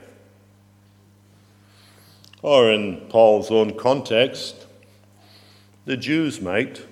Or 2.44 2.70
in 2.72 3.08
Paul's 3.10 3.50
own 3.50 3.76
context, 3.76 4.68
the 5.86 5.98
Jews 5.98 6.40
might. 6.40 6.86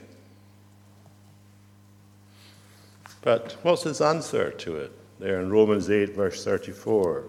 But 3.22 3.58
what's 3.62 3.84
his 3.84 4.02
answer 4.02 4.50
to 4.50 4.78
it? 4.78 4.92
There 5.20 5.40
in 5.40 5.52
Romans 5.52 5.88
8, 5.92 6.16
verse 6.16 6.44
34. 6.44 7.26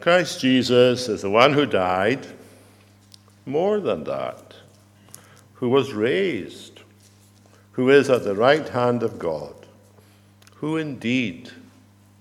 Christ 0.00 0.40
Jesus 0.40 1.08
is 1.08 1.22
the 1.22 1.30
one 1.30 1.54
who 1.54 1.64
died, 1.64 2.26
more 3.46 3.80
than 3.80 4.04
that, 4.04 4.54
who 5.54 5.68
was 5.68 5.92
raised, 5.92 6.80
who 7.72 7.88
is 7.88 8.10
at 8.10 8.24
the 8.24 8.34
right 8.34 8.68
hand 8.68 9.02
of 9.02 9.18
God, 9.18 9.54
who 10.56 10.76
indeed 10.76 11.50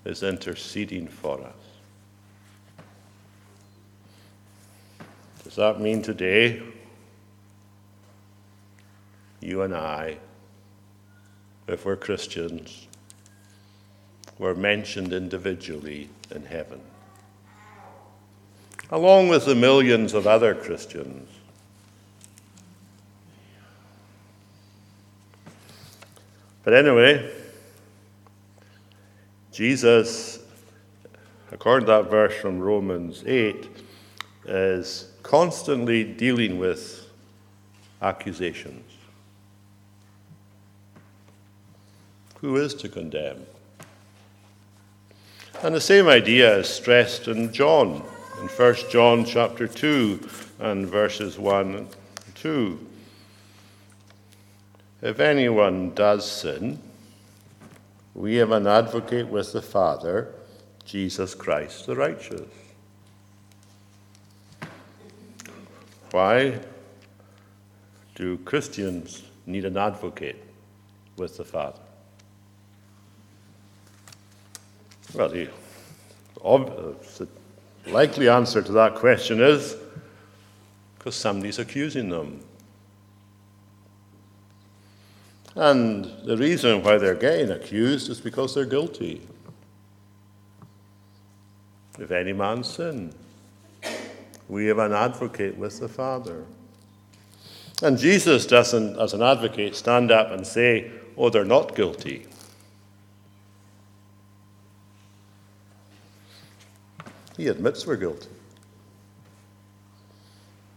is 0.05 0.21
interceding 0.21 1.07
for 1.07 1.41
us. 1.41 1.53
Does 5.43 5.55
that 5.55 5.81
mean 5.81 6.01
today 6.01 6.61
you 9.41 9.61
and 9.61 9.75
I, 9.75 10.17
if 11.67 11.85
we're 11.85 11.95
Christians, 11.95 12.87
were 14.37 14.55
mentioned 14.55 15.13
individually 15.13 16.09
in 16.31 16.45
heaven, 16.45 16.81
along 18.91 19.29
with 19.29 19.45
the 19.45 19.55
millions 19.55 20.13
of 20.13 20.27
other 20.27 20.53
Christians. 20.53 21.29
But 26.63 26.73
anyway, 26.73 27.31
Jesus, 29.51 30.39
according 31.51 31.85
to 31.85 31.91
that 31.91 32.09
verse 32.09 32.33
from 32.35 32.59
Romans 32.59 33.23
8, 33.25 33.67
is 34.47 35.11
constantly 35.23 36.03
dealing 36.03 36.57
with 36.59 37.09
accusations. 38.01 38.95
who 42.45 42.57
is 42.57 42.75
to 42.75 42.87
condemn? 42.87 43.43
And 45.63 45.73
the 45.73 45.81
same 45.81 46.07
idea 46.07 46.59
is 46.59 46.69
stressed 46.69 47.27
in 47.27 47.51
John, 47.51 48.03
in 48.41 48.47
1 48.47 48.75
John 48.89 49.23
chapter 49.23 49.67
2 49.67 50.27
and 50.59 50.87
verses 50.87 51.39
1 51.39 51.75
and 51.75 51.87
2. 52.35 52.87
If 55.01 55.19
anyone 55.19 55.93
does 55.93 56.29
sin, 56.29 56.79
we 58.13 58.35
have 58.35 58.51
an 58.51 58.67
advocate 58.67 59.27
with 59.27 59.53
the 59.53 59.61
Father, 59.61 60.33
Jesus 60.83 61.33
Christ 61.33 61.85
the 61.85 61.95
righteous. 61.95 62.49
Why 66.11 66.59
do 68.15 68.37
Christians 68.39 69.23
need 69.45 69.65
an 69.65 69.77
advocate 69.77 70.43
with 71.17 71.37
the 71.37 71.45
Father? 71.45 71.79
Well, 75.13 75.29
the, 77.17 77.27
likely 77.87 78.29
answer 78.29 78.61
to 78.61 78.71
that 78.73 78.95
question 78.95 79.41
is 79.41 79.75
because 80.97 81.15
somebody's 81.15 81.59
accusing 81.59 82.09
them. 82.09 82.41
And 85.55 86.05
the 86.25 86.35
reason 86.35 86.83
why 86.83 86.97
they're 86.97 87.15
getting 87.15 87.51
accused 87.51 88.09
is 88.09 88.19
because 88.19 88.53
they're 88.55 88.65
guilty. 88.65 89.21
If 91.97 92.11
any 92.11 92.33
man 92.33 92.63
sin, 92.63 93.13
we 94.49 94.65
have 94.65 94.79
an 94.79 94.91
advocate 94.91 95.57
with 95.57 95.79
the 95.79 95.87
Father. 95.87 96.43
And 97.81 97.97
Jesus 97.97 98.45
doesn't, 98.45 98.99
as 98.99 99.13
an 99.13 99.21
advocate, 99.21 99.75
stand 99.75 100.11
up 100.11 100.31
and 100.31 100.45
say, 100.45 100.91
oh, 101.17 101.29
they're 101.29 101.45
not 101.45 101.75
guilty. 101.75 102.27
He 107.37 107.47
admits 107.47 107.85
we're 107.85 107.97
guilty. 107.97 108.29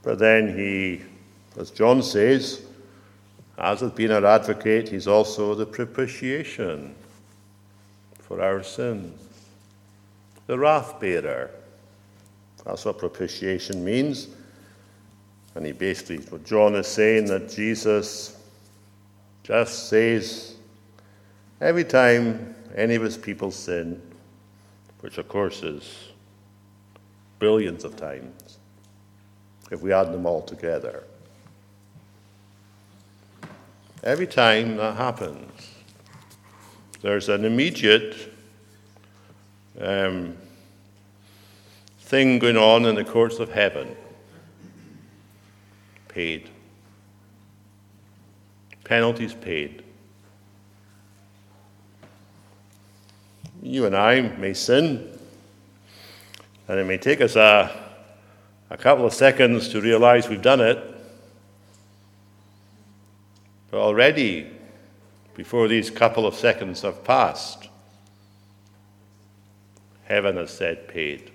But 0.03 0.19
then 0.19 0.57
he, 0.57 1.03
as 1.61 1.71
John 1.71 2.03
says, 2.03 2.63
as 3.59 3.81
has 3.81 3.91
been 3.93 4.11
our 4.11 4.25
advocate, 4.25 4.89
he's 4.89 5.09
also 5.09 5.55
the 5.55 5.67
propitiation 5.67 6.95
for 8.19 8.41
our 8.41 8.63
sins, 8.63 9.21
the 10.47 10.59
wrath 10.59 11.01
bearer. 11.01 11.51
That's 12.65 12.85
what 12.85 12.99
propitiation 12.99 13.85
means. 13.85 14.29
And 15.55 15.67
he 15.67 15.73
basically, 15.73 16.19
what 16.27 16.45
John 16.45 16.75
is 16.77 16.87
saying, 16.87 17.27
that 17.27 17.51
Jesus 17.51 18.37
just 19.43 19.89
says 19.89 20.57
every 21.61 21.85
time 21.85 22.55
any 22.77 22.95
of 22.95 23.03
his 23.03 23.17
people 23.17 23.51
sin, 23.51 24.01
which 25.01 25.19
of 25.19 25.29
course 25.29 25.63
is 25.63 26.08
billions 27.39 27.85
of 27.85 27.97
times. 27.97 28.59
if 29.71 29.83
we 29.83 29.93
add 29.93 30.13
them 30.13 30.25
all 30.25 30.41
together. 30.41 31.05
Every 34.03 34.27
time 34.27 34.77
that 34.77 34.97
happens, 34.97 35.75
there's 37.03 37.29
an 37.29 37.45
immediate 37.45 38.33
um, 39.79 40.37
thing 42.01 42.39
going 42.39 42.57
on 42.57 42.87
in 42.87 42.95
the 42.95 43.05
courts 43.05 43.39
of 43.39 43.51
heaven. 43.51 43.95
Paid. 46.09 46.49
Penalties 48.85 49.35
paid. 49.35 49.83
You 53.63 53.85
and 53.85 53.95
I 53.95 54.23
may 54.23 54.55
sin, 54.55 55.18
and 56.69 56.79
it 56.79 56.85
may 56.85 56.99
take 56.99 57.23
us 57.23 57.35
a, 57.35 57.71
a 58.69 58.77
couple 58.77 59.07
of 59.07 59.15
seconds 59.15 59.71
to 59.71 59.81
realize 59.81 60.29
we've 60.29 60.43
done 60.43 60.61
it. 60.61 60.79
But 63.71 63.81
already, 63.81 64.47
before 65.35 65.67
these 65.67 65.91
couple 65.91 66.27
of 66.27 66.35
seconds 66.35 66.83
have 66.83 67.03
passed, 67.05 67.69
heaven 70.05 70.37
has 70.37 70.51
said 70.51 70.89
paid. 70.89 71.33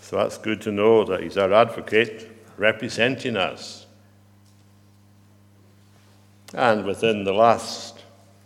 So 0.00 0.16
that's 0.16 0.38
good 0.38 0.60
to 0.62 0.70
know 0.70 1.04
that 1.04 1.24
he's 1.24 1.36
our 1.36 1.52
advocate 1.52 2.30
representing 2.56 3.36
us. 3.36 3.86
And 6.54 6.84
within 6.84 7.24
the 7.24 7.32
last, 7.32 7.98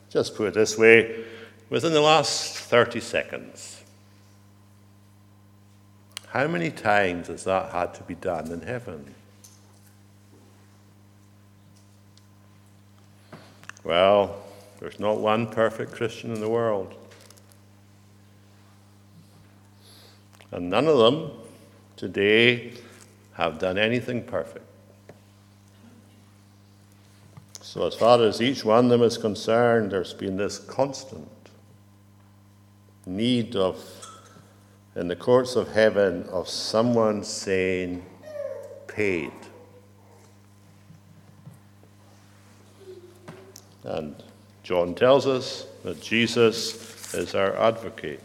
just 0.09 0.35
put 0.35 0.49
it 0.49 0.55
this 0.55 0.79
way, 0.79 1.25
within 1.71 1.93
the 1.93 2.01
last 2.01 2.57
30 2.57 3.01
seconds, 3.01 3.83
how 6.27 6.47
many 6.47 6.71
times 6.71 7.29
has 7.29 7.45
that 7.45 7.73
had 7.73 7.95
to 7.95 8.03
be 8.03 8.15
done 8.15 8.53
in 8.53 8.61
heaven? 8.61 9.15
Well, 13.83 14.43
there's 14.79 15.01
not 15.01 15.19
one 15.19 15.47
perfect 15.47 15.93
Christian 15.93 16.33
in 16.35 16.41
the 16.41 16.49
world. 16.49 16.95
And 20.53 20.69
none 20.69 20.87
of 20.87 20.99
them 20.99 21.31
today 21.97 22.75
have 23.35 23.59
done 23.59 23.79
anything 23.79 24.23
perfect. 24.25 24.65
So, 27.61 27.87
as 27.87 27.95
far 27.95 28.21
as 28.23 28.43
each 28.43 28.65
one 28.65 28.87
of 28.87 28.91
them 28.91 29.03
is 29.03 29.17
concerned, 29.17 29.93
there's 29.93 30.13
been 30.13 30.37
this 30.37 30.59
constant 30.59 31.29
need 33.07 33.57
of 33.57 33.83
in 34.97 35.09
the 35.09 35.17
courts 35.17 35.57
of 35.57 35.73
heaven 35.73 36.25
of 36.25 36.49
someone 36.49 37.23
saying, 37.23 38.05
paid. 38.89 39.33
And 43.85 44.21
John 44.63 44.95
tells 44.95 45.27
us 45.27 45.67
that 45.85 46.03
Jesus 46.03 47.15
is 47.15 47.35
our 47.35 47.57
advocate. 47.57 48.21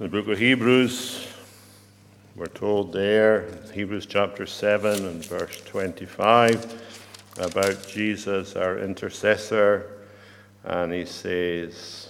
In 0.00 0.06
the 0.06 0.08
book 0.08 0.26
of 0.28 0.38
Hebrews, 0.38 1.28
we're 2.34 2.46
told 2.46 2.92
there, 2.92 3.46
Hebrews 3.72 4.06
chapter 4.06 4.46
7 4.46 5.04
and 5.06 5.24
verse 5.24 5.60
25, 5.66 6.82
about 7.38 7.86
Jesus, 7.86 8.56
our 8.56 8.78
intercessor, 8.78 10.01
and 10.64 10.92
he 10.92 11.04
says, 11.04 12.08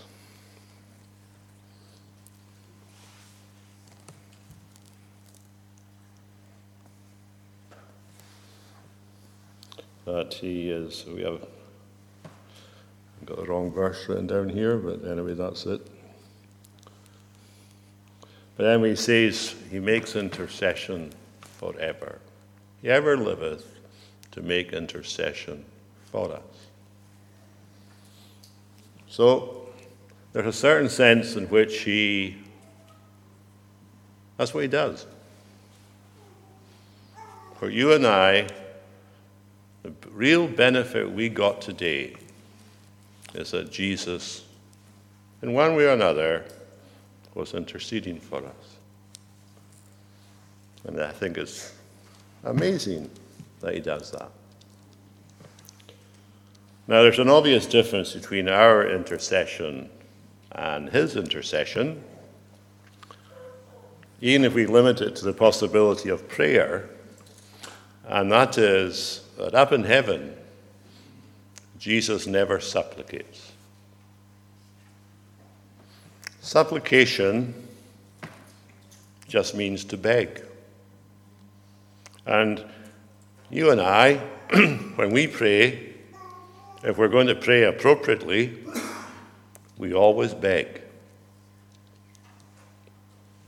that 10.05 10.35
he 10.35 10.71
is, 10.71 11.05
we 11.07 11.23
have 11.23 11.41
got 13.25 13.37
the 13.37 13.45
wrong 13.47 13.71
verse 13.71 14.09
written 14.09 14.27
down 14.27 14.49
here, 14.49 14.77
but 14.77 15.05
anyway, 15.05 15.35
that's 15.35 15.65
it. 15.67 15.87
But 18.57 18.65
then 18.65 18.85
he 18.85 18.97
says 18.97 19.55
he 19.71 19.79
makes 19.79 20.15
intercession 20.15 21.13
forever. 21.41 22.19
He 22.83 22.91
ever 22.91 23.17
liveth 23.17 23.67
to 24.33 24.43
make 24.43 24.73
intercession 24.73 25.65
for 26.11 26.33
us. 26.33 26.52
So 29.13 29.69
there's 30.33 30.47
a 30.47 30.59
certain 30.59 30.89
sense 30.89 31.37
in 31.37 31.45
which 31.49 31.81
he, 31.81 32.39
that's 34.39 34.55
what 34.55 34.63
he 34.63 34.69
does. 34.69 35.05
For 37.59 37.69
you 37.69 37.93
and 37.93 38.07
I, 38.07 38.47
the 39.83 39.93
real 40.13 40.49
benefit 40.49 41.13
we 41.13 41.29
got 41.29 41.61
today 41.61 42.17
is 43.35 43.51
that 43.51 43.71
Jesus, 43.71 44.47
in 45.43 45.53
one 45.53 45.77
way 45.77 45.85
or 45.85 45.93
another, 45.93 46.47
was 47.35 47.53
interceding 47.53 48.19
for 48.19 48.39
us. 48.39 48.79
And 50.85 50.99
I 50.99 51.13
think 51.13 51.37
it's 51.37 51.75
amazing 52.45 53.11
that 53.61 53.75
he 53.75 53.81
does 53.81 54.11
that. 54.13 54.31
Now, 56.89 57.03
there's 57.03 57.21
an 57.21 57.29
obvious 57.29 57.67
difference 57.67 58.13
between 58.13 58.49
our 58.49 58.89
intercession 58.89 59.89
and 60.51 60.91
his 60.91 61.17
intercession. 61.17 62.03
Even 64.21 64.45
if 64.45 64.55
we 64.55 64.67
limit 64.67 65.01
it 65.01 65.17
to 65.17 65.25
the 65.25 65.33
possibility 65.33 66.09
of 66.09 66.29
prayer, 66.29 66.91
and 68.07 68.31
that 68.33 68.59
is 68.59 69.25
that 69.39 69.55
up 69.55 69.73
in 69.73 69.85
heaven, 69.85 70.35
Jesus 71.79 72.27
never 72.27 72.61
supplicates. 72.61 73.53
Supplication 76.41 77.55
just 79.29 79.55
means 79.55 79.85
to 79.85 79.97
beg. 79.97 80.43
And 82.27 82.65
you 83.51 83.71
and 83.71 83.81
I, 83.81 84.17
when 84.97 85.11
we 85.11 85.27
pray, 85.27 85.92
if 86.83 86.99
we're 86.99 87.09
going 87.09 87.29
to 87.29 87.35
pray 87.35 87.65
appropriately, 87.65 88.59
we 89.79 89.95
always 89.95 90.35
beg. 90.35 90.81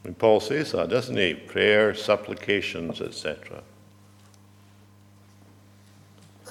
And 0.04 0.16
Paul 0.16 0.40
says 0.40 0.72
that, 0.72 0.90
doesn't 0.90 1.16
he? 1.16 1.34
Prayer, 1.34 1.94
supplications, 1.94 3.00
etc. 3.00 3.62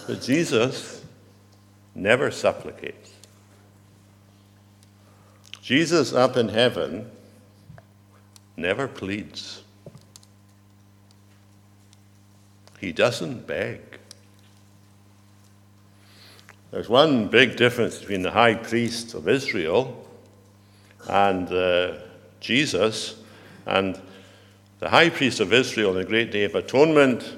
But 0.07 0.21
Jesus 0.21 1.03
never 1.95 2.31
supplicates. 2.31 3.11
Jesus 5.61 6.11
up 6.11 6.35
in 6.35 6.49
heaven 6.49 7.09
never 8.57 8.87
pleads. 8.87 9.63
He 12.79 12.91
doesn't 12.91 13.47
beg. 13.47 13.92
There's 16.73 16.89
one 16.89 17.27
big 17.27 17.55
difference 17.55 17.99
between 17.99 18.23
the 18.23 18.31
high 18.31 18.55
priest 18.55 19.13
of 19.13 19.29
Israel 19.29 20.07
and 21.07 21.47
uh, 21.51 21.97
Jesus. 22.39 23.17
And 23.67 24.01
the 24.79 24.89
high 24.89 25.11
priest 25.11 25.39
of 25.39 25.53
Israel 25.53 25.91
on 25.91 25.97
the 25.97 26.03
great 26.03 26.31
day 26.31 26.45
of 26.45 26.55
atonement, 26.55 27.37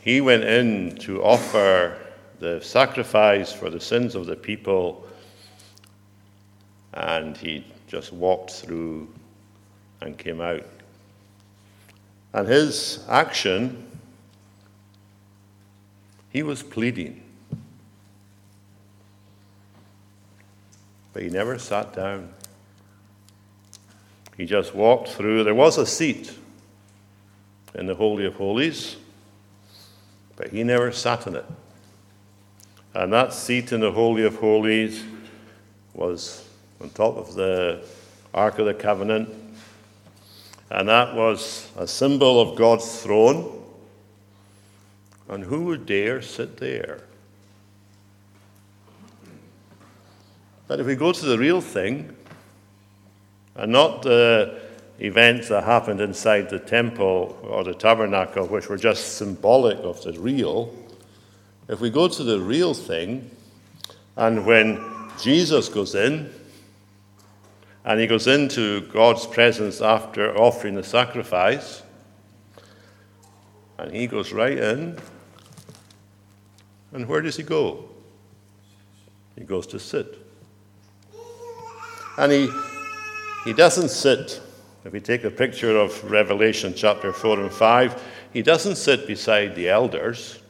he 0.00 0.20
went 0.20 0.42
in 0.42 0.96
to 0.96 1.22
offer 1.22 1.96
the 2.40 2.60
sacrifice 2.60 3.52
for 3.52 3.70
the 3.70 3.78
sins 3.78 4.16
of 4.16 4.26
the 4.26 4.34
people, 4.34 5.06
and 6.92 7.36
he 7.36 7.64
just 7.86 8.12
walked 8.12 8.50
through 8.50 9.08
and 10.00 10.18
came 10.18 10.40
out. 10.40 10.66
And 12.32 12.48
his 12.48 13.04
action, 13.08 13.86
he 16.30 16.42
was 16.42 16.64
pleading. 16.64 17.21
But 21.12 21.22
he 21.22 21.28
never 21.28 21.58
sat 21.58 21.92
down. 21.92 22.32
He 24.36 24.46
just 24.46 24.74
walked 24.74 25.08
through. 25.08 25.44
There 25.44 25.54
was 25.54 25.78
a 25.78 25.86
seat 25.86 26.32
in 27.74 27.86
the 27.86 27.94
Holy 27.94 28.24
of 28.26 28.34
Holies, 28.34 28.96
but 30.36 30.48
he 30.48 30.64
never 30.64 30.90
sat 30.92 31.26
in 31.26 31.36
it. 31.36 31.44
And 32.94 33.12
that 33.12 33.32
seat 33.32 33.72
in 33.72 33.80
the 33.80 33.92
Holy 33.92 34.24
of 34.24 34.36
Holies 34.36 35.04
was 35.94 36.46
on 36.80 36.90
top 36.90 37.16
of 37.16 37.34
the 37.34 37.84
Ark 38.34 38.58
of 38.58 38.66
the 38.66 38.74
Covenant. 38.74 39.28
And 40.70 40.88
that 40.88 41.14
was 41.14 41.70
a 41.76 41.86
symbol 41.86 42.40
of 42.40 42.56
God's 42.56 43.02
throne. 43.02 43.62
And 45.28 45.44
who 45.44 45.64
would 45.66 45.86
dare 45.86 46.22
sit 46.22 46.56
there? 46.56 47.02
But 50.68 50.80
if 50.80 50.86
we 50.86 50.94
go 50.94 51.12
to 51.12 51.24
the 51.26 51.38
real 51.38 51.60
thing, 51.60 52.16
and 53.54 53.72
not 53.72 54.02
the 54.02 54.60
events 54.98 55.48
that 55.48 55.64
happened 55.64 56.00
inside 56.00 56.48
the 56.48 56.58
temple 56.58 57.38
or 57.42 57.64
the 57.64 57.74
tabernacle, 57.74 58.46
which 58.46 58.68
were 58.68 58.76
just 58.76 59.16
symbolic 59.16 59.78
of 59.78 60.02
the 60.02 60.12
real. 60.12 60.72
If 61.68 61.80
we 61.80 61.90
go 61.90 62.08
to 62.08 62.22
the 62.22 62.40
real 62.40 62.72
thing, 62.72 63.30
and 64.16 64.46
when 64.46 65.10
Jesus 65.20 65.68
goes 65.68 65.94
in, 65.94 66.32
and 67.84 67.98
he 67.98 68.06
goes 68.06 68.28
into 68.28 68.82
God's 68.88 69.26
presence 69.26 69.80
after 69.80 70.36
offering 70.36 70.74
the 70.74 70.84
sacrifice, 70.84 71.82
and 73.78 73.92
he 73.92 74.06
goes 74.06 74.32
right 74.32 74.56
in, 74.56 74.98
and 76.92 77.08
where 77.08 77.20
does 77.20 77.36
he 77.36 77.42
go? 77.42 77.88
He 79.36 79.44
goes 79.44 79.66
to 79.68 79.80
sit. 79.80 80.21
And 82.18 82.32
he, 82.32 82.50
he 83.44 83.52
doesn't 83.52 83.88
sit 83.88 84.40
if 84.84 84.92
we 84.92 85.00
take 85.00 85.22
a 85.22 85.30
picture 85.30 85.76
of 85.76 86.10
Revelation 86.10 86.74
chapter 86.74 87.12
4 87.12 87.40
and 87.40 87.52
5, 87.52 88.02
he 88.32 88.42
doesn't 88.42 88.76
sit 88.76 89.06
beside 89.06 89.54
the 89.54 89.68
elders. 89.68 90.40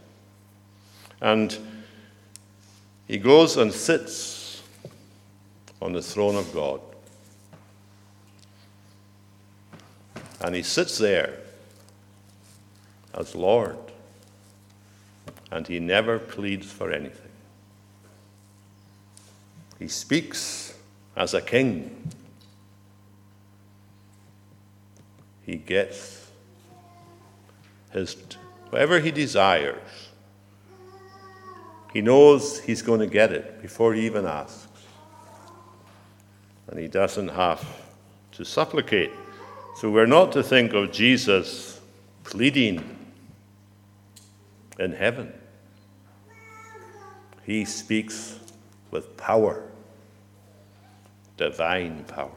And 1.21 1.57
he 3.07 3.19
goes 3.19 3.59
and 3.59 3.73
sits 3.73 4.63
on 5.83 5.93
the 5.93 6.01
throne 6.01 6.37
of 6.37 6.53
God. 6.55 6.81
And 10.41 10.55
he 10.55 10.63
sits 10.63 10.97
there 10.97 11.39
as 13.13 13.35
Lord. 13.35 13.77
And 15.51 15.69
he 15.69 15.79
never 15.79 16.19
pleads 16.19 16.73
for 16.73 16.91
anything. 16.91 17.31
He 19.79 19.89
speaks 19.89 20.72
as 21.17 21.35
a 21.35 21.41
king. 21.41 22.13
he 25.43 25.57
gets 25.57 26.31
his 27.91 28.17
whatever 28.71 29.01
he 29.01 29.11
desires. 29.11 30.09
He 31.93 32.01
knows 32.01 32.61
he's 32.61 32.81
going 32.81 33.01
to 33.01 33.07
get 33.07 33.33
it 33.33 33.61
before 33.61 33.93
he 33.93 34.07
even 34.07 34.25
asks. 34.25 34.67
And 36.69 36.81
he 36.81 36.89
doesn't 36.89 37.29
have 37.29 37.63
to 38.33 38.47
supplicate. 38.47 39.11
So 39.77 39.91
we're 39.91 40.07
not 40.07 40.33
to 40.33 40.43
think 40.43 40.73
of 40.73 40.91
Jesus 40.91 41.81
pleading 42.25 42.83
in 44.79 44.93
heaven. 44.93 45.35
He 47.45 47.67
speaks 47.67 48.39
with 48.91 49.19
power, 49.19 49.63
divine 51.37 52.05
power. 52.05 52.31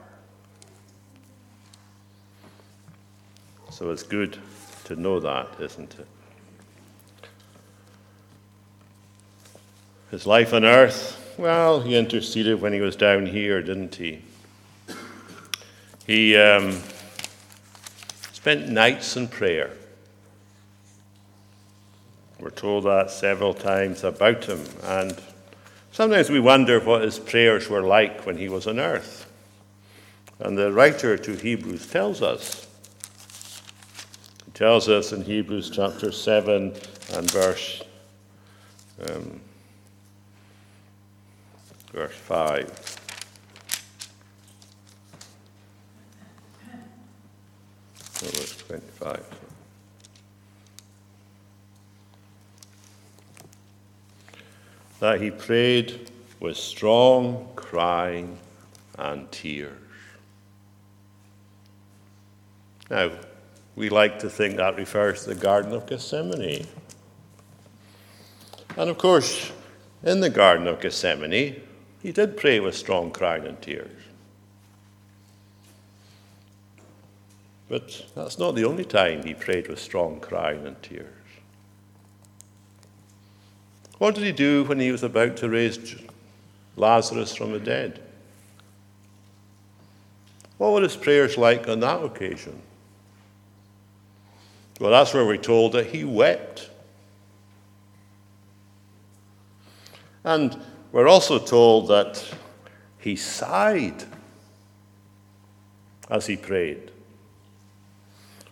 So 3.70 3.92
it's 3.92 4.04
good 4.04 4.38
to 4.86 4.96
know 4.96 5.20
that, 5.20 5.48
isn't 5.60 5.96
it? 6.00 6.08
His 10.12 10.26
life 10.26 10.54
on 10.54 10.64
earth, 10.64 11.36
well, 11.38 11.82
he 11.82 11.96
interceded 11.96 12.62
when 12.62 12.72
he 12.72 12.80
was 12.80 12.96
down 12.96 13.26
here, 13.26 13.62
didn't 13.62 13.96
he? 13.96 14.22
He 16.08 16.38
um, 16.38 16.82
spent 18.32 18.70
nights 18.70 19.18
in 19.18 19.28
prayer. 19.28 19.72
We're 22.40 22.52
told 22.52 22.84
that 22.84 23.10
several 23.10 23.54
times 23.54 24.04
about 24.04 24.46
him, 24.46 24.64
and 24.84 25.20
sometimes 25.96 26.30
we 26.30 26.42
wonder 26.42 26.82
what 26.82 27.04
his 27.04 27.18
prayers 27.18 27.70
were 27.70 27.82
like 27.82 28.26
when 28.26 28.38
he 28.38 28.50
was 28.50 28.68
on 28.68 28.80
earth. 28.80 29.32
And 30.40 30.58
the 30.58 30.74
writer 30.74 31.18
to 31.18 31.36
Hebrews 31.36 31.88
tells 31.88 32.22
us 32.22 32.68
tells 34.54 34.88
us 34.88 35.12
in 35.12 35.22
Hebrews 35.22 35.70
chapter 35.70 36.14
7 36.14 36.74
and 37.14 37.32
verse, 37.32 37.84
um, 39.06 39.42
verse 41.92 42.16
5. 42.16 42.98
Oh, 48.24 48.28
verse 48.28 48.58
25. 48.68 49.45
That 55.00 55.22
he 55.22 55.32
prayed 55.32 56.10
with 56.40 56.58
strong 56.58 57.50
crying 57.56 58.38
and 58.98 59.32
tears. 59.32 59.72
Now, 62.90 63.12
we 63.76 63.90
like 63.90 64.20
to 64.20 64.30
think 64.30 64.58
that 64.58 64.78
refers 64.78 65.24
to 65.24 65.34
the 65.34 65.40
Garden 65.40 65.74
of 65.74 65.88
Gethsemane. 65.88 66.68
And 68.78 68.90
of 68.90 68.98
course, 68.98 69.52
in 70.04 70.20
the 70.20 70.30
Garden 70.30 70.68
of 70.68 70.80
Gethsemane, 70.80 71.62
he 72.02 72.12
did 72.12 72.38
pray 72.38 72.60
with 72.60 72.76
strong 72.76 73.12
crying 73.12 73.46
and 73.46 73.62
tears. 73.62 74.02
But 77.68 78.06
that's 78.16 78.38
not 78.38 78.54
the 78.54 78.66
only 78.66 78.86
time 78.86 79.24
he 79.24 79.34
prayed 79.34 79.68
with 79.68 79.80
strong 79.80 80.20
crying 80.20 80.68
and 80.68 80.82
tears. 80.84 81.25
What 83.98 84.16
did 84.16 84.24
he 84.24 84.32
do 84.32 84.64
when 84.66 84.80
he 84.80 84.92
was 84.92 85.04
about 85.04 85.38
to 85.38 85.50
raise 85.50 85.96
Lazarus 86.76 87.36
from 87.36 87.54
the 87.54 87.60
dead? 87.60 88.02
What 90.58 90.74
were 90.74 90.82
his 90.82 90.96
prayers 90.96 91.38
like 91.38 91.68
on 91.68 91.80
that 91.82 92.04
occasion? 92.04 92.62
Well, 94.80 94.92
that's 94.92 95.14
where 95.14 95.26
we're 95.26 95.38
told 95.38 95.74
that 95.74 95.88
he 95.88 96.04
wept. 96.04 96.70
And 100.24 100.60
we're 100.92 101.08
also 101.08 101.40
told 101.40 101.88
that 101.90 102.24
he 103.00 103.16
sighed 103.16 104.04
as 106.10 106.26
he 106.26 106.36
prayed. 106.36 106.92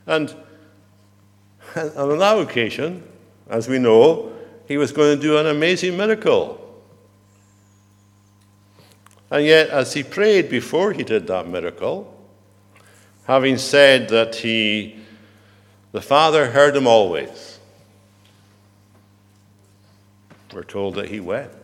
And 0.05 0.29
on 1.75 2.17
that 2.19 2.39
occasion, 2.39 3.03
as 3.49 3.67
we 3.67 3.79
know, 3.79 4.32
he 4.73 4.77
was 4.77 4.91
going 4.91 5.15
to 5.15 5.21
do 5.21 5.37
an 5.37 5.45
amazing 5.45 5.95
miracle. 5.95 6.59
And 9.29 9.45
yet, 9.45 9.69
as 9.69 9.93
he 9.93 10.01
prayed 10.01 10.49
before 10.49 10.93
he 10.93 11.03
did 11.03 11.27
that 11.27 11.47
miracle, 11.47 12.11
having 13.27 13.59
said 13.59 14.09
that 14.09 14.33
he 14.33 14.99
the 15.91 16.01
Father 16.01 16.49
heard 16.49 16.75
him 16.75 16.87
always. 16.87 17.59
We're 20.51 20.63
told 20.63 20.95
that 20.95 21.07
he 21.07 21.19
wept 21.19 21.55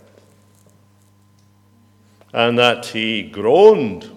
and 2.32 2.60
that 2.60 2.86
he 2.86 3.24
groaned. 3.24 4.08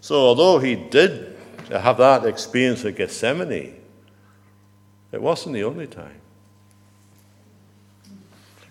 So, 0.00 0.16
although 0.16 0.58
he 0.58 0.74
did 0.74 1.36
have 1.68 1.98
that 1.98 2.24
experience 2.24 2.82
at 2.86 2.96
Gethsemane, 2.96 3.79
it 5.12 5.20
wasn't 5.20 5.54
the 5.54 5.64
only 5.64 5.86
time. 5.86 6.20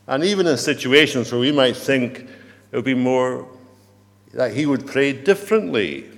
And 0.07 0.23
even 0.23 0.47
in 0.47 0.57
situations 0.57 1.31
where 1.31 1.41
we 1.41 1.51
might 1.51 1.77
think 1.77 2.19
it 2.19 2.75
would 2.75 2.85
be 2.85 2.95
more 2.95 3.47
that 4.33 4.53
he 4.53 4.65
would 4.65 4.85
pray 4.85 5.13
differently, 5.13 6.09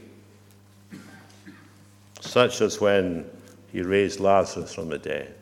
such 2.20 2.62
as 2.62 2.80
when 2.80 3.26
he 3.72 3.82
raised 3.82 4.20
Lazarus 4.20 4.74
from 4.74 4.90
the 4.90 4.98
dead. 4.98 5.36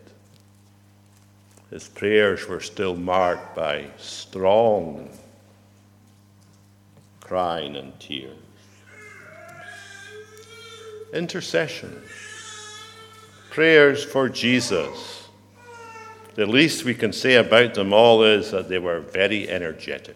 His 1.70 1.88
prayers 1.88 2.48
were 2.48 2.60
still 2.60 2.96
marked 2.96 3.56
by 3.56 3.88
strong 3.98 5.10
crying 7.30 7.76
and 7.76 7.98
tears. 8.00 8.36
Intercession. 11.14 12.02
Prayers 13.60 14.06
for 14.06 14.30
Jesus. 14.30 15.28
The 16.36 16.46
least 16.46 16.86
we 16.86 16.94
can 16.94 17.12
say 17.12 17.36
about 17.36 17.74
them 17.74 17.92
all 17.92 18.24
is 18.24 18.52
that 18.52 18.70
they 18.70 18.80
were 18.80 19.02
very 19.02 19.50
energetic. 19.50 20.16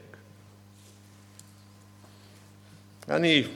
And 3.06 3.25
he, 3.25 3.49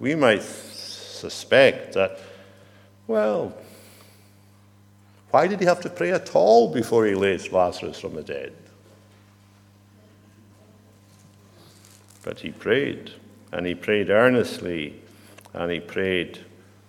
we 0.00 0.16
might 0.16 0.42
suspect 0.42 1.92
that, 1.92 2.18
well, 3.06 3.54
why 5.30 5.46
did 5.46 5.60
he 5.60 5.66
have 5.66 5.80
to 5.82 5.88
pray 5.88 6.10
at 6.10 6.34
all 6.34 6.74
before 6.74 7.06
he 7.06 7.14
raised 7.14 7.52
Lazarus 7.52 8.00
from 8.00 8.16
the 8.16 8.24
dead? 8.24 8.52
But 12.24 12.40
he 12.40 12.50
prayed, 12.50 13.12
and 13.52 13.64
he 13.64 13.76
prayed 13.76 14.10
earnestly, 14.10 15.00
and 15.54 15.70
he 15.70 15.78
prayed 15.78 16.40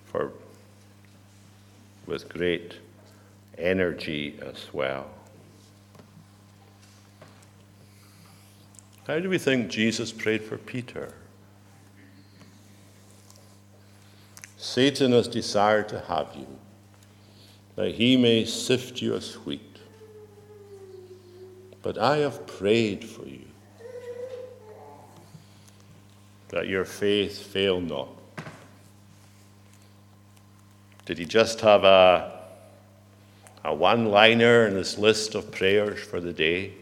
for 0.05 0.31
with 2.05 2.29
great 2.29 2.75
energy 3.57 4.39
as 4.41 4.67
well. 4.73 5.09
How 9.07 9.19
do 9.19 9.29
we 9.29 9.37
think 9.37 9.69
Jesus 9.69 10.11
prayed 10.11 10.43
for 10.43 10.57
Peter? 10.57 11.13
Satan 14.57 15.11
has 15.11 15.27
desired 15.27 15.89
to 15.89 15.99
have 15.99 16.29
you, 16.35 16.47
that 17.75 17.95
he 17.95 18.15
may 18.15 18.45
sift 18.45 19.01
you 19.01 19.13
as 19.13 19.33
wheat. 19.45 19.77
But 21.81 21.97
I 21.97 22.17
have 22.19 22.47
prayed 22.47 23.03
for 23.03 23.27
you, 23.27 23.45
that 26.47 26.67
your 26.67 26.85
faith 26.85 27.37
fail 27.37 27.81
not. 27.81 28.22
Did 31.05 31.17
he 31.17 31.25
just 31.25 31.59
have 31.61 31.83
a, 31.83 32.31
a 33.63 33.73
one 33.73 34.05
liner 34.05 34.67
in 34.67 34.75
his 34.75 34.97
list 34.97 35.35
of 35.35 35.51
prayers 35.51 36.01
for 36.01 36.19
the 36.21 36.31
day? 36.31 36.73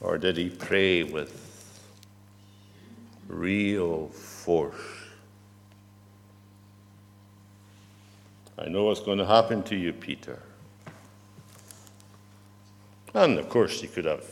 Or 0.00 0.16
did 0.16 0.36
he 0.36 0.48
pray 0.48 1.02
with 1.02 1.44
real 3.26 4.08
force? 4.08 4.74
I 8.56 8.68
know 8.68 8.84
what's 8.84 9.00
going 9.00 9.18
to 9.18 9.26
happen 9.26 9.62
to 9.64 9.76
you, 9.76 9.92
Peter. 9.92 10.40
And 13.14 13.38
of 13.38 13.48
course, 13.48 13.80
he 13.80 13.88
could 13.88 14.04
have 14.04 14.24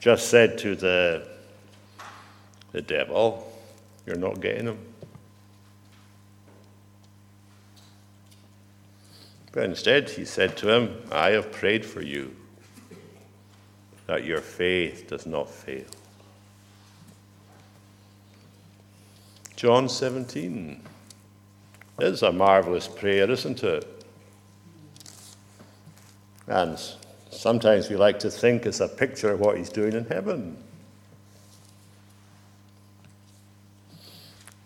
just 0.00 0.28
said 0.28 0.58
to 0.58 0.76
the, 0.76 1.26
the 2.72 2.82
devil, 2.82 3.47
You're 4.08 4.16
not 4.16 4.40
getting 4.40 4.64
them. 4.64 4.78
But 9.52 9.64
instead, 9.64 10.08
he 10.08 10.24
said 10.24 10.56
to 10.58 10.74
him, 10.74 11.02
I 11.12 11.32
have 11.32 11.52
prayed 11.52 11.84
for 11.84 12.00
you 12.00 12.34
that 14.06 14.24
your 14.24 14.40
faith 14.40 15.08
does 15.08 15.26
not 15.26 15.50
fail. 15.50 15.84
John 19.56 19.90
17 19.90 20.80
is 21.98 22.22
a 22.22 22.32
marvelous 22.32 22.88
prayer, 22.88 23.30
isn't 23.30 23.62
it? 23.62 24.06
And 26.46 26.80
sometimes 27.30 27.90
we 27.90 27.96
like 27.96 28.18
to 28.20 28.30
think 28.30 28.64
it's 28.64 28.80
a 28.80 28.88
picture 28.88 29.32
of 29.32 29.40
what 29.40 29.58
he's 29.58 29.68
doing 29.68 29.92
in 29.92 30.06
heaven. 30.06 30.56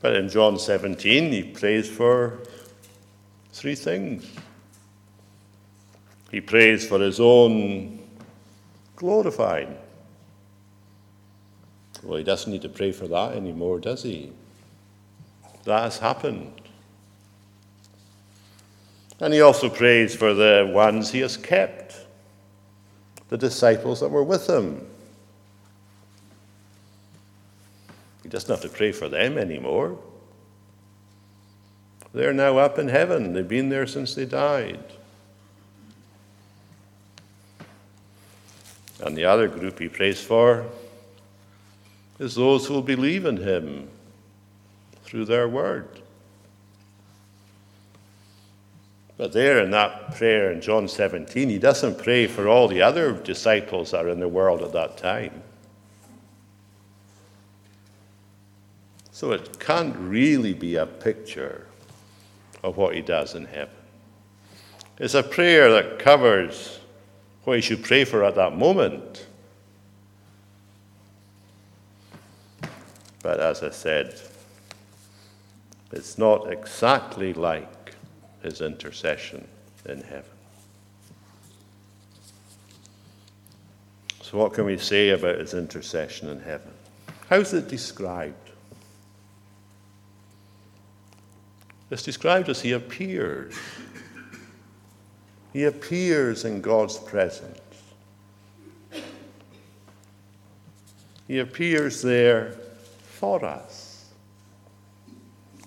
But 0.03 0.17
in 0.17 0.29
John 0.29 0.59
17, 0.59 1.33
he 1.33 1.45
prays 1.45 1.88
for 1.88 2.41
three 3.53 3.77
things. 3.77 4.27
He 6.33 6.41
prays 6.41 6.87
for 6.87 6.99
his 6.99 7.21
own 7.21 8.01
glorified. 8.97 9.77
Well, 12.03 12.19
he 12.19 12.25
doesn't 12.25 12.51
need 12.51 12.62
to 12.62 12.69
pray 12.69 12.91
for 12.91 13.07
that 13.07 13.37
anymore, 13.37 13.79
does 13.79 14.03
he? 14.03 14.33
That 15.65 15.85
has 15.85 15.99
happened. 15.99 16.53
And 19.21 19.33
he 19.33 19.41
also 19.41 19.69
prays 19.69 20.17
for 20.17 20.35
the 20.35 20.69
ones 20.75 21.12
he 21.12 21.21
has 21.21 21.37
kept, 21.37 21.95
the 23.29 23.38
disciples 23.38 24.01
that 24.01 24.09
were 24.09 24.25
with 24.25 24.49
him. 24.49 24.85
He 28.22 28.22
doesn't 28.33 28.51
have 28.51 28.62
to 28.62 28.68
pray 28.68 28.92
for 28.92 29.11
them 29.11 29.37
anymore. 29.37 29.99
They're 32.14 32.33
now 32.33 32.59
up 32.59 32.79
in 32.79 32.88
heaven. 32.88 33.35
They've 33.35 33.47
been 33.47 33.68
there 33.68 33.87
since 33.87 34.14
they 34.14 34.25
died. 34.25 34.83
And 39.05 39.16
the 39.16 39.27
other 39.27 39.49
group 39.49 39.79
he 39.79 39.88
prays 39.88 40.21
for 40.23 40.66
is 42.18 42.35
those 42.35 42.66
who 42.66 42.83
believe 42.83 43.27
in 43.27 43.37
him 43.37 43.88
through 45.05 45.27
their 45.27 45.47
word. 45.47 45.88
But 49.18 49.33
there 49.33 49.62
in 49.62 49.71
that 49.73 50.16
prayer 50.16 50.51
in 50.53 50.62
John 50.62 50.88
17, 50.88 51.51
he 51.51 51.59
doesn't 51.59 51.99
pray 51.99 52.27
for 52.27 52.49
all 52.49 52.66
the 52.66 52.81
other 52.81 53.12
disciples 53.12 53.90
that 53.90 54.07
are 54.07 54.09
in 54.09 54.21
the 54.21 54.29
world 54.29 54.62
at 54.62 54.73
that 54.73 54.97
time. 54.97 55.42
So 59.12 59.33
it 59.33 59.61
can't 59.61 59.94
really 59.96 60.55
be 60.55 60.77
a 60.77 60.87
picture 60.87 61.66
of 62.62 62.79
what 62.79 62.94
he 62.94 63.03
does 63.03 63.35
in 63.35 63.44
heaven. 63.44 63.75
It's 64.98 65.14
a 65.14 65.22
prayer 65.22 65.70
that 65.70 65.98
covers 65.98 66.81
what 67.44 67.55
you 67.55 67.61
should 67.61 67.85
pray 67.85 68.05
for 68.05 68.25
at 68.25 68.35
that 68.37 68.57
moment. 68.57 69.27
But 73.22 73.38
as 73.38 73.62
I 73.62 73.70
said, 73.70 74.20
it's 75.92 76.16
not 76.16 76.51
exactly 76.51 77.35
like 77.35 77.94
his 78.42 78.61
intercession 78.61 79.46
in 79.87 80.01
heaven. 80.03 80.25
So, 84.22 84.38
what 84.38 84.55
can 84.55 84.64
we 84.64 84.79
say 84.79 85.11
about 85.11 85.38
his 85.38 85.53
intercession 85.53 86.29
in 86.29 86.40
heaven? 86.40 86.70
How's 87.29 87.53
it 87.53 87.68
described? 87.68 88.41
It's 91.92 92.02
described 92.02 92.48
as 92.48 92.62
he 92.62 92.72
appears. 92.72 93.55
He 95.52 95.64
appears 95.64 96.46
in 96.46 96.62
God's 96.62 96.96
presence. 96.96 97.61
He 101.28 101.40
appears 101.40 102.00
there 102.00 102.57
for 103.02 103.44
us. 103.44 104.07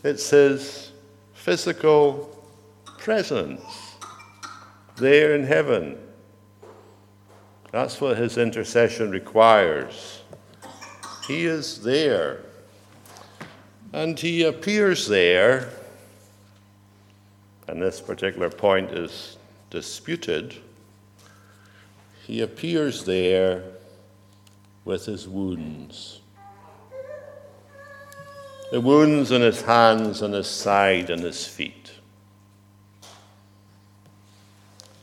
It's 0.03 0.27
His 0.31 0.93
physical 1.35 2.43
presence 2.97 3.61
there 4.95 5.35
in 5.35 5.43
heaven. 5.43 5.95
That's 7.71 8.01
what 8.01 8.17
His 8.17 8.39
intercession 8.39 9.11
requires. 9.11 10.21
He 11.27 11.45
is 11.45 11.83
there. 11.83 12.39
And 13.93 14.19
He 14.19 14.43
appears 14.43 15.07
there, 15.07 15.69
and 17.67 17.81
this 17.81 17.99
particular 17.99 18.49
point 18.49 18.91
is 18.91 19.37
disputed, 19.69 20.55
he 22.25 22.41
appears 22.41 23.05
there 23.05 23.63
with 24.83 25.05
his 25.05 25.27
wounds. 25.27 26.21
The 28.71 28.81
wounds 28.81 29.31
in 29.31 29.41
his 29.41 29.61
hands 29.61 30.21
and 30.21 30.33
his 30.33 30.47
side 30.47 31.09
and 31.09 31.21
his 31.21 31.45
feet. 31.45 31.91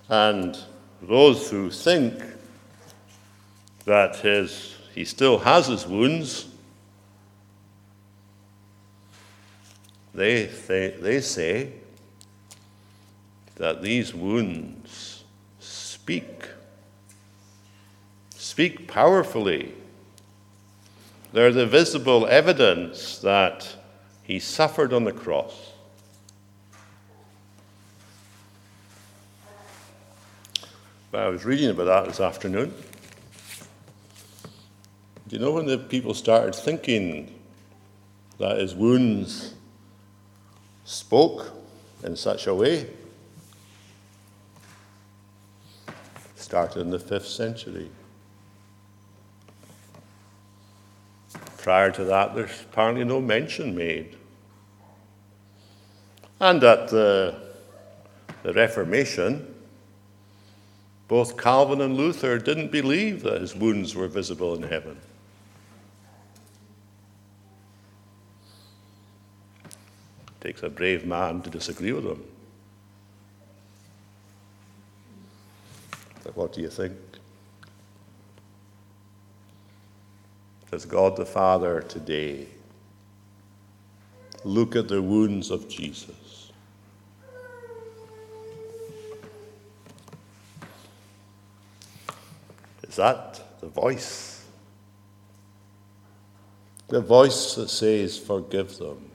And 0.08 0.58
those 1.00 1.50
who 1.50 1.70
think 1.70 2.22
that 3.84 4.16
his, 4.16 4.76
he 4.94 5.04
still 5.04 5.38
has 5.38 5.66
his 5.66 5.86
wounds, 5.86 6.48
they, 10.14 10.46
they, 10.46 10.90
they 11.00 11.20
say 11.20 11.72
that 13.62 13.80
these 13.80 14.12
wounds 14.12 15.22
speak, 15.60 16.48
speak 18.34 18.88
powerfully. 18.88 19.72
They're 21.32 21.52
the 21.52 21.68
visible 21.68 22.26
evidence 22.26 23.18
that 23.18 23.76
he 24.24 24.40
suffered 24.40 24.92
on 24.92 25.04
the 25.04 25.12
cross. 25.12 25.70
I 31.14 31.28
was 31.28 31.44
reading 31.44 31.70
about 31.70 31.84
that 31.84 32.06
this 32.06 32.18
afternoon. 32.18 32.74
Do 35.28 35.36
you 35.36 35.38
know 35.38 35.52
when 35.52 35.66
the 35.66 35.78
people 35.78 36.14
started 36.14 36.56
thinking 36.56 37.32
that 38.38 38.58
his 38.58 38.74
wounds 38.74 39.54
spoke 40.84 41.52
in 42.02 42.16
such 42.16 42.48
a 42.48 42.54
way? 42.56 42.88
Started 46.52 46.80
in 46.80 46.90
the 46.90 46.98
5th 46.98 47.34
century. 47.34 47.88
Prior 51.56 51.90
to 51.90 52.04
that, 52.04 52.34
there's 52.34 52.60
apparently 52.70 53.04
no 53.04 53.22
mention 53.22 53.74
made. 53.74 54.18
And 56.40 56.62
at 56.62 56.88
the, 56.90 57.34
the 58.42 58.52
Reformation, 58.52 59.54
both 61.08 61.38
Calvin 61.38 61.80
and 61.80 61.96
Luther 61.96 62.38
didn't 62.38 62.70
believe 62.70 63.22
that 63.22 63.40
his 63.40 63.56
wounds 63.56 63.94
were 63.94 64.06
visible 64.06 64.54
in 64.54 64.64
heaven. 64.64 65.00
It 69.64 69.72
takes 70.42 70.62
a 70.62 70.68
brave 70.68 71.06
man 71.06 71.40
to 71.40 71.48
disagree 71.48 71.92
with 71.92 72.04
them. 72.04 72.22
What 76.34 76.52
do 76.52 76.60
you 76.60 76.70
think? 76.70 76.96
Does 80.70 80.86
God 80.86 81.16
the 81.16 81.26
Father 81.26 81.82
today 81.82 82.46
look 84.44 84.74
at 84.74 84.88
the 84.88 85.02
wounds 85.02 85.50
of 85.50 85.68
Jesus? 85.68 86.50
Is 92.88 92.96
that 92.96 93.60
the 93.60 93.68
voice? 93.68 94.44
The 96.88 97.00
voice 97.00 97.54
that 97.54 97.68
says, 97.68 98.18
Forgive 98.18 98.78
them. 98.78 99.11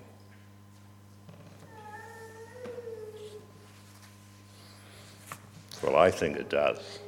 I 5.97 6.11
think 6.11 6.37
it 6.37 6.49
does. 6.49 6.99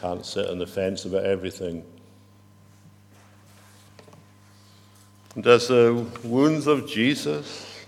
Can't 0.00 0.24
sit 0.24 0.48
on 0.48 0.58
the 0.58 0.66
fence 0.66 1.04
about 1.04 1.24
everything. 1.24 1.84
Does 5.38 5.68
the 5.68 6.06
wounds 6.24 6.66
of 6.66 6.88
Jesus 6.88 7.84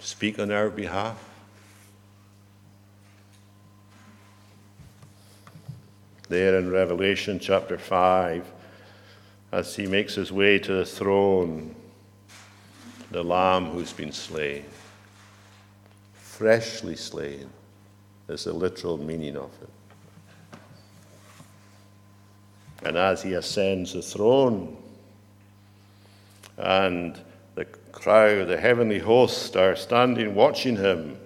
speak 0.00 0.38
on 0.38 0.50
our 0.50 0.70
behalf? 0.70 1.18
There 6.28 6.58
in 6.58 6.70
Revelation 6.70 7.38
chapter 7.38 7.76
5, 7.76 8.50
as 9.52 9.76
he 9.76 9.86
makes 9.86 10.14
his 10.14 10.32
way 10.32 10.58
to 10.58 10.72
the 10.72 10.86
throne, 10.86 11.74
the 13.14 13.22
Lamb 13.22 13.66
who's 13.66 13.92
been 13.92 14.10
slain, 14.10 14.64
freshly 16.14 16.96
slain, 16.96 17.48
is 18.28 18.42
the 18.42 18.52
literal 18.52 18.98
meaning 18.98 19.36
of 19.36 19.52
it. 19.62 20.58
And 22.82 22.96
as 22.96 23.22
he 23.22 23.34
ascends 23.34 23.92
the 23.92 24.02
throne, 24.02 24.76
and 26.58 27.16
the 27.54 27.66
crowd, 27.92 28.48
the 28.48 28.56
heavenly 28.56 28.98
host, 28.98 29.56
are 29.56 29.76
standing 29.76 30.34
watching 30.34 30.74
him, 30.74 31.16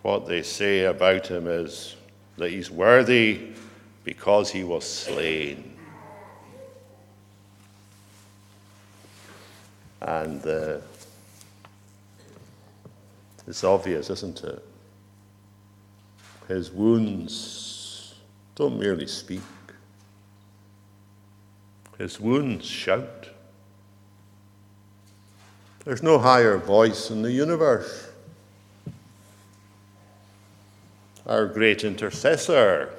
what 0.00 0.26
they 0.26 0.42
say 0.42 0.84
about 0.84 1.26
him 1.26 1.46
is 1.46 1.94
that 2.38 2.50
he's 2.50 2.70
worthy 2.70 3.50
because 4.02 4.50
he 4.50 4.64
was 4.64 4.88
slain. 4.88 5.77
And 10.08 10.46
uh, 10.46 10.78
it's 13.46 13.62
obvious, 13.62 14.08
isn't 14.08 14.42
it? 14.42 14.64
His 16.48 16.70
wounds 16.70 18.14
don't 18.54 18.80
merely 18.80 19.06
speak, 19.06 19.42
his 21.98 22.18
wounds 22.18 22.64
shout. 22.64 23.28
There's 25.84 26.02
no 26.02 26.18
higher 26.18 26.56
voice 26.56 27.10
in 27.10 27.20
the 27.20 27.30
universe. 27.30 28.08
Our 31.26 31.44
great 31.44 31.84
intercessor, 31.84 32.94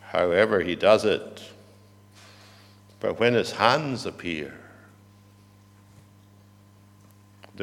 however 0.00 0.62
he 0.62 0.74
does 0.74 1.04
it, 1.04 1.42
but 2.98 3.20
when 3.20 3.34
his 3.34 3.52
hands 3.52 4.06
appear, 4.06 4.61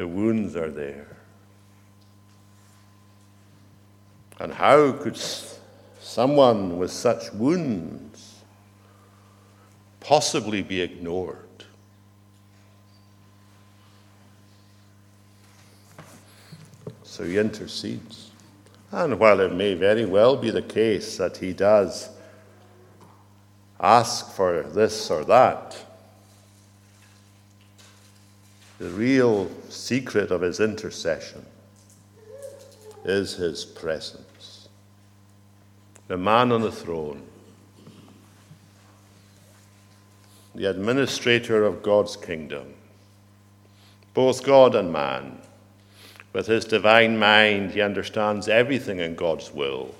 the 0.00 0.08
wounds 0.08 0.56
are 0.56 0.70
there. 0.70 1.14
And 4.38 4.50
how 4.50 4.92
could 4.92 5.20
someone 6.00 6.78
with 6.78 6.90
such 6.90 7.30
wounds 7.34 8.36
possibly 10.00 10.62
be 10.62 10.80
ignored? 10.80 11.66
So 17.02 17.24
he 17.24 17.36
intercedes. 17.36 18.30
And 18.92 19.18
while 19.18 19.40
it 19.40 19.52
may 19.52 19.74
very 19.74 20.06
well 20.06 20.34
be 20.34 20.50
the 20.50 20.62
case 20.62 21.18
that 21.18 21.36
he 21.36 21.52
does 21.52 22.08
ask 23.78 24.30
for 24.32 24.62
this 24.62 25.10
or 25.10 25.26
that, 25.26 25.76
the 28.80 28.88
real 28.88 29.50
secret 29.68 30.30
of 30.30 30.40
his 30.40 30.58
intercession 30.58 31.44
is 33.04 33.34
his 33.34 33.62
presence. 33.62 34.70
The 36.08 36.16
man 36.16 36.50
on 36.50 36.62
the 36.62 36.72
throne, 36.72 37.22
the 40.54 40.64
administrator 40.64 41.62
of 41.62 41.82
God's 41.82 42.16
kingdom, 42.16 42.72
both 44.14 44.42
God 44.42 44.74
and 44.74 44.90
man 44.90 45.42
with 46.32 46.46
his 46.46 46.64
divine 46.64 47.18
mind, 47.18 47.72
he 47.72 47.82
understands 47.82 48.48
everything 48.48 48.98
in 48.98 49.14
God's 49.14 49.52
will. 49.52 49.94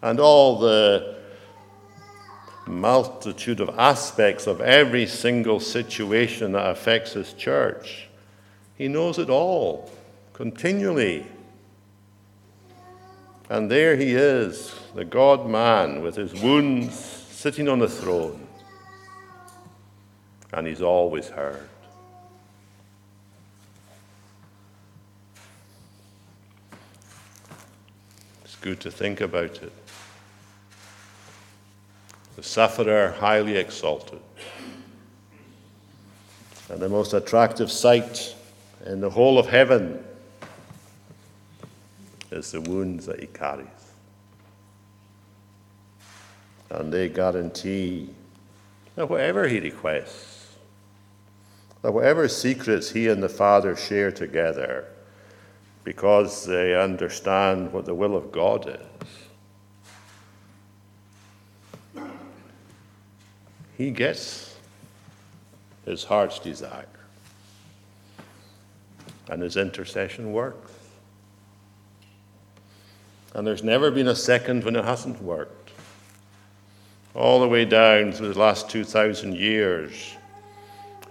And 0.00 0.18
all 0.18 0.58
the 0.58 1.17
multitude 2.68 3.60
of 3.60 3.70
aspects 3.78 4.46
of 4.46 4.60
every 4.60 5.06
single 5.06 5.60
situation 5.60 6.52
that 6.52 6.70
affects 6.70 7.12
his 7.12 7.32
church. 7.32 8.08
He 8.76 8.88
knows 8.88 9.18
it 9.18 9.30
all 9.30 9.90
continually. 10.32 11.26
And 13.50 13.70
there 13.70 13.96
he 13.96 14.14
is, 14.14 14.74
the 14.94 15.04
God 15.04 15.48
man 15.48 16.02
with 16.02 16.14
his 16.14 16.34
wounds 16.34 16.94
sitting 16.94 17.68
on 17.68 17.78
the 17.78 17.88
throne. 17.88 18.46
And 20.52 20.66
he's 20.66 20.82
always 20.82 21.28
heard. 21.28 21.68
It's 28.44 28.56
good 28.56 28.80
to 28.80 28.90
think 28.90 29.20
about 29.20 29.62
it. 29.62 29.72
The 32.38 32.44
sufferer 32.44 33.16
highly 33.18 33.56
exalted. 33.56 34.20
And 36.68 36.78
the 36.78 36.88
most 36.88 37.12
attractive 37.12 37.68
sight 37.68 38.32
in 38.86 39.00
the 39.00 39.10
whole 39.10 39.40
of 39.40 39.48
heaven 39.48 40.04
is 42.30 42.52
the 42.52 42.60
wounds 42.60 43.06
that 43.06 43.18
he 43.18 43.26
carries. 43.26 43.66
And 46.70 46.92
they 46.92 47.08
guarantee 47.08 48.10
that 48.94 49.10
whatever 49.10 49.48
he 49.48 49.58
requests, 49.58 50.54
that 51.82 51.90
whatever 51.90 52.28
secrets 52.28 52.90
he 52.90 53.08
and 53.08 53.20
the 53.20 53.28
Father 53.28 53.74
share 53.74 54.12
together, 54.12 54.84
because 55.82 56.46
they 56.46 56.80
understand 56.80 57.72
what 57.72 57.84
the 57.84 57.96
will 57.96 58.16
of 58.16 58.30
God 58.30 58.68
is. 58.68 59.27
He 63.78 63.92
gets 63.92 64.56
his 65.86 66.02
heart's 66.02 66.40
desire, 66.40 66.84
and 69.30 69.40
his 69.40 69.56
intercession 69.56 70.32
works. 70.32 70.72
And 73.34 73.46
there's 73.46 73.62
never 73.62 73.92
been 73.92 74.08
a 74.08 74.16
second 74.16 74.64
when 74.64 74.74
it 74.74 74.84
hasn't 74.84 75.22
worked. 75.22 75.70
All 77.14 77.40
the 77.40 77.46
way 77.46 77.64
down 77.64 78.10
through 78.10 78.32
the 78.32 78.38
last 78.38 78.68
2,000 78.68 79.36
years, 79.36 80.16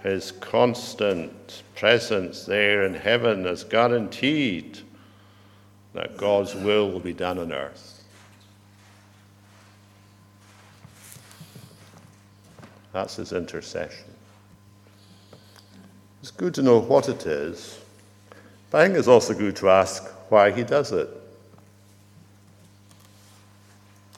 his 0.02 0.32
constant 0.32 1.62
presence 1.74 2.44
there 2.44 2.84
in 2.84 2.92
heaven 2.92 3.44
has 3.46 3.64
guaranteed 3.64 4.78
that 5.94 6.18
God's 6.18 6.54
will 6.54 6.90
will 6.90 7.00
be 7.00 7.14
done 7.14 7.38
on 7.38 7.50
earth. 7.50 7.97
That's 12.98 13.14
his 13.14 13.32
intercession. 13.32 14.12
It's 16.20 16.32
good 16.32 16.52
to 16.54 16.62
know 16.62 16.80
what 16.80 17.08
it 17.08 17.26
is, 17.26 17.78
but 18.72 18.80
I 18.80 18.86
think 18.86 18.98
it's 18.98 19.06
also 19.06 19.34
good 19.34 19.54
to 19.54 19.70
ask 19.70 20.04
why 20.30 20.50
he 20.50 20.64
does 20.64 20.90
it. 20.90 21.08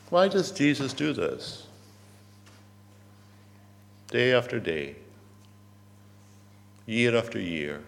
Why 0.09 0.29
does 0.29 0.51
Jesus 0.51 0.95
do 0.95 1.13
this? 1.13 1.67
Day 4.09 4.33
after 4.33 4.59
day 4.59 4.97
year 6.87 7.15
after 7.15 7.39
year, 7.39 7.83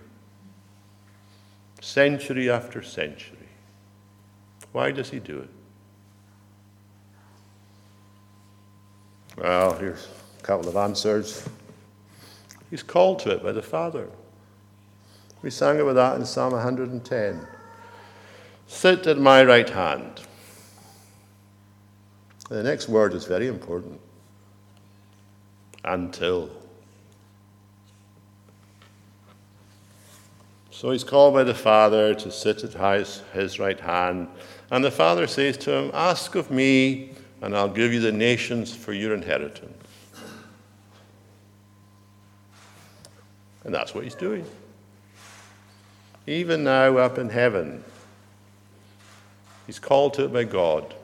century 1.80 2.51
after 2.51 2.82
century. 2.82 3.49
Why 4.72 4.90
does 4.90 5.09
he 5.09 5.20
do 5.20 5.38
it? 5.38 5.51
Well, 9.38 9.72
here's 9.78 10.07
a 10.43 10.45
couple 10.45 10.68
of 10.68 10.76
answers. 10.76 11.49
He's 12.68 12.82
called 12.82 13.20
to 13.20 13.30
it 13.30 13.45
by 13.45 13.53
the 13.53 13.62
Father. 13.62 14.09
We 15.40 15.51
sang 15.51 15.80
about 15.80 15.95
that 15.95 16.16
in 16.18 16.26
Psalm 16.26 16.53
110. 16.53 17.47
Sit 18.66 19.07
at 19.07 19.18
my 19.18 19.45
right 19.45 19.68
hand. 19.68 20.22
The 22.49 22.62
next 22.62 22.88
word 22.88 23.14
is 23.14 23.24
very 23.24 23.47
important. 23.47 24.01
Until. 25.84 26.51
So 30.70 30.90
he's 30.90 31.05
called 31.05 31.34
by 31.34 31.45
the 31.45 31.55
Father 31.55 32.14
to 32.14 32.32
sit 32.32 32.64
at 32.64 32.72
his, 32.99 33.22
his 33.32 33.61
right 33.61 33.78
hand. 33.78 34.28
And 34.72 34.82
the 34.82 34.90
Father 34.90 35.28
says 35.28 35.57
to 35.59 35.72
him, 35.72 35.90
Ask 35.95 36.34
of 36.34 36.51
me, 36.51 37.12
and 37.43 37.57
I'll 37.57 37.68
give 37.68 37.93
you 37.93 38.01
the 38.01 38.12
nations 38.12 38.74
for 38.74 38.93
your 38.93 39.14
inheritance. 39.14 39.81
And 43.64 43.74
that's 43.74 43.94
what 43.94 44.04
he's 44.04 44.14
doing. 44.14 44.44
Even 46.26 46.64
now, 46.64 46.96
up 46.98 47.18
in 47.18 47.28
heaven, 47.28 47.82
he's 49.66 49.78
called 49.78 50.14
to 50.14 50.24
it 50.24 50.32
by 50.32 50.44
God. 50.44 50.94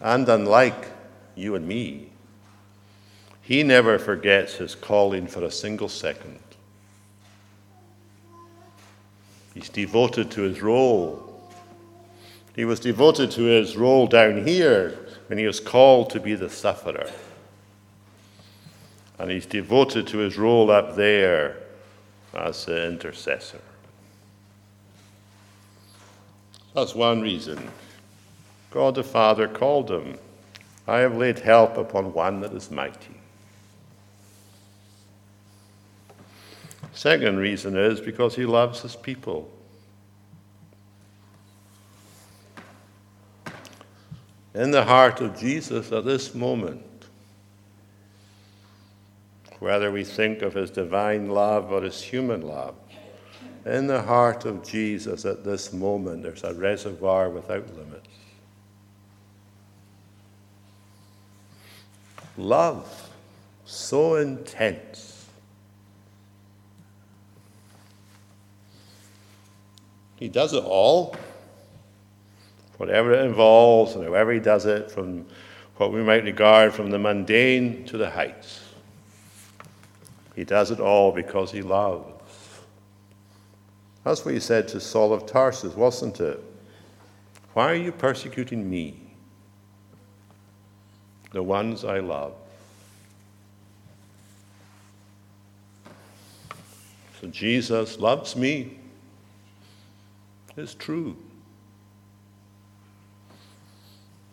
And 0.00 0.28
unlike 0.28 0.90
you 1.34 1.54
and 1.54 1.66
me, 1.66 2.10
he 3.42 3.62
never 3.62 3.98
forgets 3.98 4.54
his 4.54 4.74
calling 4.74 5.26
for 5.26 5.42
a 5.44 5.50
single 5.50 5.88
second. 5.88 6.38
He's 9.52 9.68
devoted 9.68 10.30
to 10.32 10.42
his 10.42 10.62
role. 10.62 11.30
He 12.56 12.64
was 12.64 12.80
devoted 12.80 13.30
to 13.32 13.42
his 13.42 13.76
role 13.76 14.06
down 14.06 14.46
here 14.46 14.98
when 15.26 15.38
he 15.38 15.46
was 15.46 15.60
called 15.60 16.10
to 16.10 16.20
be 16.20 16.34
the 16.34 16.50
sufferer. 16.50 17.10
And 19.18 19.30
he's 19.30 19.46
devoted 19.46 20.06
to 20.08 20.18
his 20.18 20.36
role 20.36 20.70
up 20.70 20.96
there 20.96 21.56
as 22.32 22.64
the 22.64 22.86
intercessor. 22.88 23.60
That's 26.74 26.94
one 26.94 27.20
reason. 27.20 27.70
God 28.72 28.96
the 28.96 29.04
Father 29.04 29.46
called 29.46 29.90
him, 29.90 30.18
I 30.88 30.98
have 30.98 31.16
laid 31.16 31.38
help 31.38 31.76
upon 31.76 32.12
one 32.12 32.40
that 32.40 32.52
is 32.52 32.70
mighty. 32.70 33.14
Second 36.92 37.38
reason 37.38 37.76
is 37.76 38.00
because 38.00 38.34
he 38.34 38.44
loves 38.44 38.80
his 38.80 38.96
people. 38.96 39.50
In 44.54 44.70
the 44.70 44.84
heart 44.84 45.20
of 45.20 45.36
Jesus 45.38 45.90
at 45.90 46.04
this 46.04 46.34
moment, 46.34 46.82
whether 49.64 49.90
we 49.90 50.04
think 50.04 50.42
of 50.42 50.52
his 50.52 50.70
divine 50.70 51.30
love 51.30 51.72
or 51.72 51.80
his 51.80 52.02
human 52.02 52.42
love, 52.42 52.74
in 53.64 53.86
the 53.86 54.02
heart 54.02 54.44
of 54.44 54.62
Jesus 54.62 55.24
at 55.24 55.42
this 55.42 55.72
moment, 55.72 56.22
there's 56.22 56.44
a 56.44 56.52
reservoir 56.52 57.30
without 57.30 57.66
limits. 57.74 58.08
Love 62.36 63.10
so 63.64 64.16
intense 64.16 65.14
He 70.16 70.28
does 70.28 70.52
it 70.52 70.64
all, 70.64 71.16
whatever 72.76 73.12
it 73.12 73.26
involves, 73.26 73.94
and 73.94 74.04
however 74.04 74.32
He 74.32 74.40
does 74.40 74.64
it, 74.64 74.90
from 74.90 75.26
what 75.76 75.92
we 75.92 76.02
might 76.02 76.24
regard 76.24 76.72
from 76.72 76.90
the 76.90 76.98
mundane 76.98 77.84
to 77.84 77.98
the 77.98 78.10
heights. 78.10 78.63
He 80.34 80.44
does 80.44 80.70
it 80.70 80.80
all 80.80 81.12
because 81.12 81.52
He 81.52 81.62
loves. 81.62 82.06
That's 84.04 84.24
what 84.24 84.34
He 84.34 84.40
said 84.40 84.68
to 84.68 84.80
Saul 84.80 85.12
of 85.12 85.26
Tarsus, 85.26 85.74
wasn't 85.74 86.20
it? 86.20 86.40
Why 87.54 87.70
are 87.70 87.76
you 87.76 87.92
persecuting 87.92 88.68
me? 88.68 89.00
The 91.32 91.42
ones 91.42 91.84
I 91.84 92.00
love. 92.00 92.34
So 97.20 97.28
Jesus 97.28 97.98
loves 97.98 98.36
me 98.36 98.78
It's 100.56 100.74
true. 100.74 101.16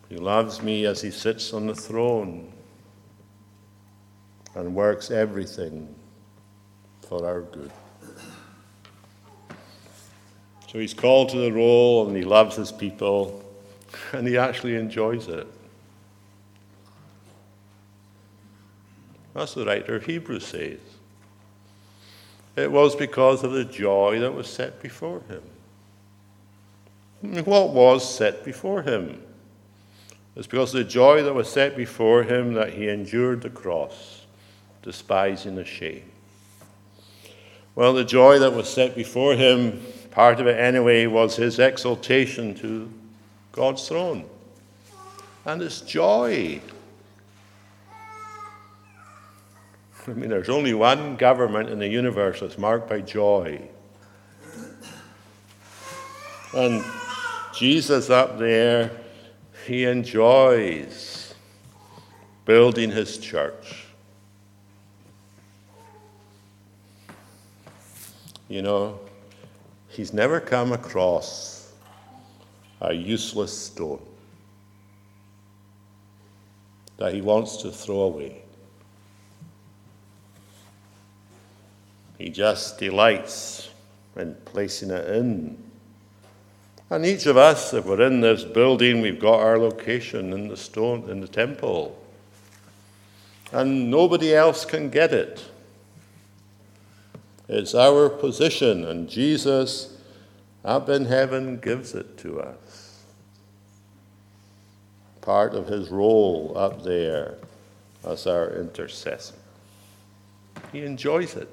He 0.08 0.16
loves 0.16 0.62
me 0.62 0.86
as 0.86 1.00
he 1.00 1.10
sits 1.10 1.52
on 1.52 1.66
the 1.66 1.74
throne 1.74 2.51
and 4.54 4.74
works 4.74 5.10
everything 5.10 5.94
for 7.08 7.26
our 7.26 7.42
good. 7.42 7.70
So 10.68 10.78
he's 10.78 10.94
called 10.94 11.28
to 11.30 11.38
the 11.38 11.52
role 11.52 12.06
and 12.06 12.16
he 12.16 12.24
loves 12.24 12.56
his 12.56 12.72
people 12.72 13.44
and 14.12 14.26
he 14.26 14.38
actually 14.38 14.76
enjoys 14.76 15.28
it. 15.28 15.46
That's 19.34 19.54
the 19.54 19.64
writer 19.64 19.96
of 19.96 20.06
Hebrews 20.06 20.46
says. 20.46 20.78
It 22.56 22.70
was 22.70 22.94
because 22.94 23.44
of 23.44 23.52
the 23.52 23.64
joy 23.64 24.20
that 24.20 24.32
was 24.34 24.46
set 24.46 24.82
before 24.82 25.22
him. 25.28 25.42
What 27.44 27.70
was 27.70 28.16
set 28.16 28.44
before 28.44 28.82
him? 28.82 29.22
It's 30.34 30.46
because 30.46 30.74
of 30.74 30.84
the 30.84 30.90
joy 30.90 31.22
that 31.22 31.34
was 31.34 31.48
set 31.48 31.76
before 31.76 32.24
him 32.24 32.54
that 32.54 32.72
he 32.72 32.88
endured 32.88 33.42
the 33.42 33.50
cross, 33.50 34.21
despising 34.82 35.54
the 35.54 35.64
shame. 35.64 36.10
Well, 37.74 37.94
the 37.94 38.04
joy 38.04 38.38
that 38.40 38.52
was 38.52 38.68
set 38.68 38.94
before 38.94 39.34
him, 39.34 39.82
part 40.10 40.40
of 40.40 40.46
it 40.46 40.58
anyway, 40.58 41.06
was 41.06 41.36
his 41.36 41.58
exaltation 41.58 42.54
to 42.56 42.92
God's 43.52 43.88
throne. 43.88 44.26
And 45.44 45.62
it's 45.62 45.80
joy. 45.80 46.60
I 50.06 50.10
mean, 50.10 50.30
there's 50.30 50.48
only 50.48 50.74
one 50.74 51.16
government 51.16 51.70
in 51.70 51.78
the 51.78 51.88
universe 51.88 52.40
that's 52.40 52.58
marked 52.58 52.88
by 52.88 53.00
joy. 53.00 53.60
And 56.54 56.84
Jesus 57.54 58.10
up 58.10 58.38
there, 58.38 58.90
he 59.66 59.84
enjoys 59.84 61.34
building 62.44 62.90
his 62.90 63.16
church. 63.18 63.86
You 68.52 68.60
know, 68.60 69.00
he's 69.88 70.12
never 70.12 70.38
come 70.38 70.72
across 70.72 71.72
a 72.82 72.92
useless 72.92 73.56
stone 73.56 74.02
that 76.98 77.14
he 77.14 77.22
wants 77.22 77.56
to 77.62 77.70
throw 77.70 78.00
away. 78.00 78.42
He 82.18 82.28
just 82.28 82.78
delights 82.78 83.70
in 84.16 84.36
placing 84.44 84.90
it 84.90 85.08
in 85.08 85.56
and 86.90 87.06
each 87.06 87.24
of 87.24 87.38
us, 87.38 87.72
if 87.72 87.86
we're 87.86 88.02
in 88.02 88.20
this 88.20 88.44
building, 88.44 89.00
we've 89.00 89.18
got 89.18 89.40
our 89.40 89.58
location 89.58 90.34
in 90.34 90.48
the 90.48 90.58
stone, 90.58 91.08
in 91.08 91.22
the 91.22 91.26
temple. 91.26 91.98
And 93.50 93.90
nobody 93.90 94.34
else 94.34 94.66
can 94.66 94.90
get 94.90 95.14
it. 95.14 95.42
It's 97.54 97.74
our 97.74 98.08
position, 98.08 98.86
and 98.86 99.10
Jesus 99.10 99.98
up 100.64 100.88
in 100.88 101.04
heaven 101.04 101.58
gives 101.58 101.94
it 101.94 102.16
to 102.18 102.40
us. 102.40 103.04
Part 105.20 105.52
of 105.52 105.66
his 105.66 105.90
role 105.90 106.54
up 106.56 106.82
there 106.82 107.34
as 108.06 108.26
our 108.26 108.54
intercessor. 108.54 109.34
He 110.72 110.82
enjoys 110.82 111.36
it. 111.36 111.52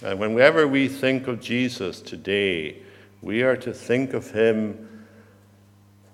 And 0.00 0.20
whenever 0.20 0.68
we 0.68 0.86
think 0.86 1.26
of 1.26 1.40
Jesus 1.40 2.00
today, 2.00 2.76
we 3.20 3.42
are 3.42 3.56
to 3.56 3.74
think 3.74 4.14
of 4.14 4.30
him 4.30 5.06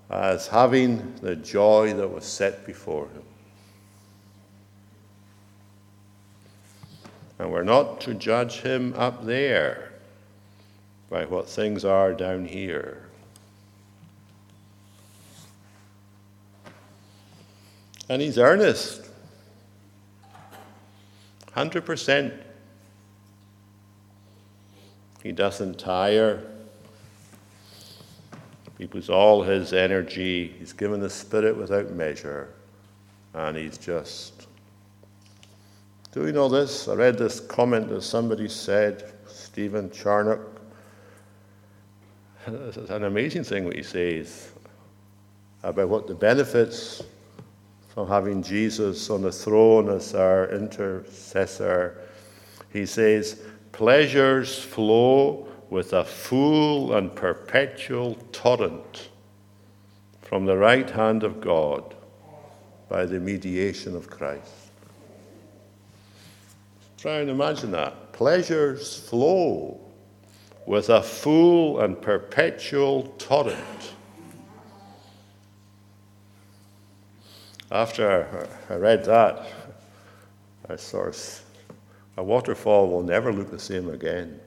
as 0.09 0.49
having 0.49 1.17
the 1.17 1.37
joy 1.37 1.93
that 1.93 2.09
was 2.09 2.25
set 2.25 2.65
before 2.65 3.09
him. 3.09 3.28
And 7.39 7.53
we're 7.53 7.63
not 7.63 8.01
to 8.03 8.15
judge 8.15 8.61
him 8.61 8.95
up 8.97 9.25
there 9.25 9.93
by 11.09 11.25
what 11.25 11.49
things 11.49 11.85
are 11.85 12.13
down 12.13 12.45
here. 12.45 13.05
And 18.09 18.21
he's 18.21 18.39
earnest. 18.39 19.09
100%. 21.55 22.33
He 25.23 25.33
doesn't 25.33 25.79
tire. 25.79 26.43
He 28.79 28.87
puts 28.87 29.09
all 29.09 29.43
his 29.43 29.73
energy, 29.73 30.55
he's 30.59 30.73
given 30.73 31.01
the 31.01 31.11
Spirit 31.11 31.57
without 31.57 31.91
measure, 31.91 32.49
and 33.35 33.57
he's 33.57 33.77
just 33.77 34.48
doing 36.13 36.37
all 36.37 36.49
this. 36.49 36.89
I 36.89 36.95
read 36.95 37.19
this 37.19 37.41
comment 37.41 37.89
that 37.91 38.03
somebody 38.03 38.49
said, 38.49 39.13
Stephen 39.27 39.91
Charnock. 39.91 40.41
it's 42.47 42.91
an 42.91 43.05
amazing 43.05 43.45
thing 43.45 43.65
what 43.65 43.77
he 43.77 43.83
says 43.83 44.53
about 45.63 45.89
what 45.89 46.07
the 46.07 46.15
benefits 46.15 47.03
from 47.89 48.09
having 48.09 48.43
Jesus 48.43 49.11
on 49.11 49.23
the 49.23 49.33
throne 49.33 49.89
as 49.89 50.15
our 50.15 50.49
intercessor. 50.51 52.01
He 52.73 52.87
says, 52.87 53.43
Pleasures 53.73 54.59
flow 54.59 55.49
with 55.71 55.93
a 55.93 56.05
full 56.05 56.95
and 56.95 57.15
perpetual 57.15 58.15
torrent 58.33 59.09
from 60.23 60.47
the 60.47 60.57
right 60.57 60.89
hand 60.89 61.23
of 61.23 61.41
God 61.41 61.95
by 62.89 63.05
the 63.05 63.21
mediation 63.21 63.95
of 63.95 64.09
Christ. 64.09 64.68
Try 66.99 67.21
and 67.21 67.31
imagine 67.31 67.71
that. 67.71 68.13
Pleasures 68.13 68.99
flow 68.99 69.81
with 70.67 70.89
a 70.91 71.01
full 71.01 71.81
and 71.81 72.01
perpetual 72.03 73.15
torrent. 73.19 73.95
After 77.71 78.49
I 78.69 78.75
read 78.75 79.05
that, 79.05 79.47
I 80.69 80.75
of, 80.77 81.45
a 82.17 82.23
waterfall 82.25 82.89
will 82.89 83.05
never 83.05 83.33
look 83.33 83.51
the 83.53 83.61
same 83.61 83.91
again. 83.91 84.41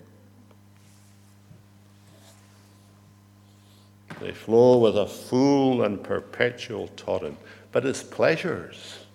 They 4.19 4.33
flow 4.33 4.79
with 4.79 4.97
a 4.97 5.07
full 5.07 5.83
and 5.83 6.03
perpetual 6.03 6.89
torrent. 6.89 7.37
But 7.71 7.85
it's 7.85 8.03
pleasures, 8.03 9.05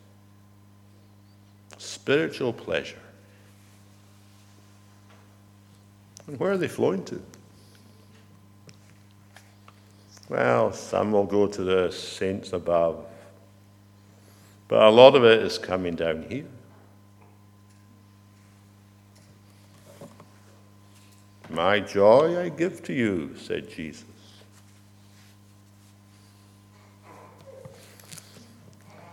spiritual 1.76 2.54
pleasure. 2.54 2.96
And 6.26 6.38
where 6.38 6.52
are 6.52 6.58
they 6.58 6.68
flowing 6.68 7.04
to? 7.04 7.22
Well, 10.28 10.72
some 10.72 11.12
will 11.12 11.24
go 11.24 11.46
to 11.46 11.62
the 11.62 11.90
saints 11.92 12.52
above, 12.52 13.06
but 14.66 14.82
a 14.82 14.90
lot 14.90 15.14
of 15.14 15.24
it 15.24 15.42
is 15.42 15.56
coming 15.56 15.94
down 15.94 16.26
here. 16.28 16.46
My 21.48 21.78
joy 21.78 22.40
I 22.40 22.48
give 22.48 22.82
to 22.84 22.92
you, 22.92 23.36
said 23.36 23.70
Jesus. 23.70 24.04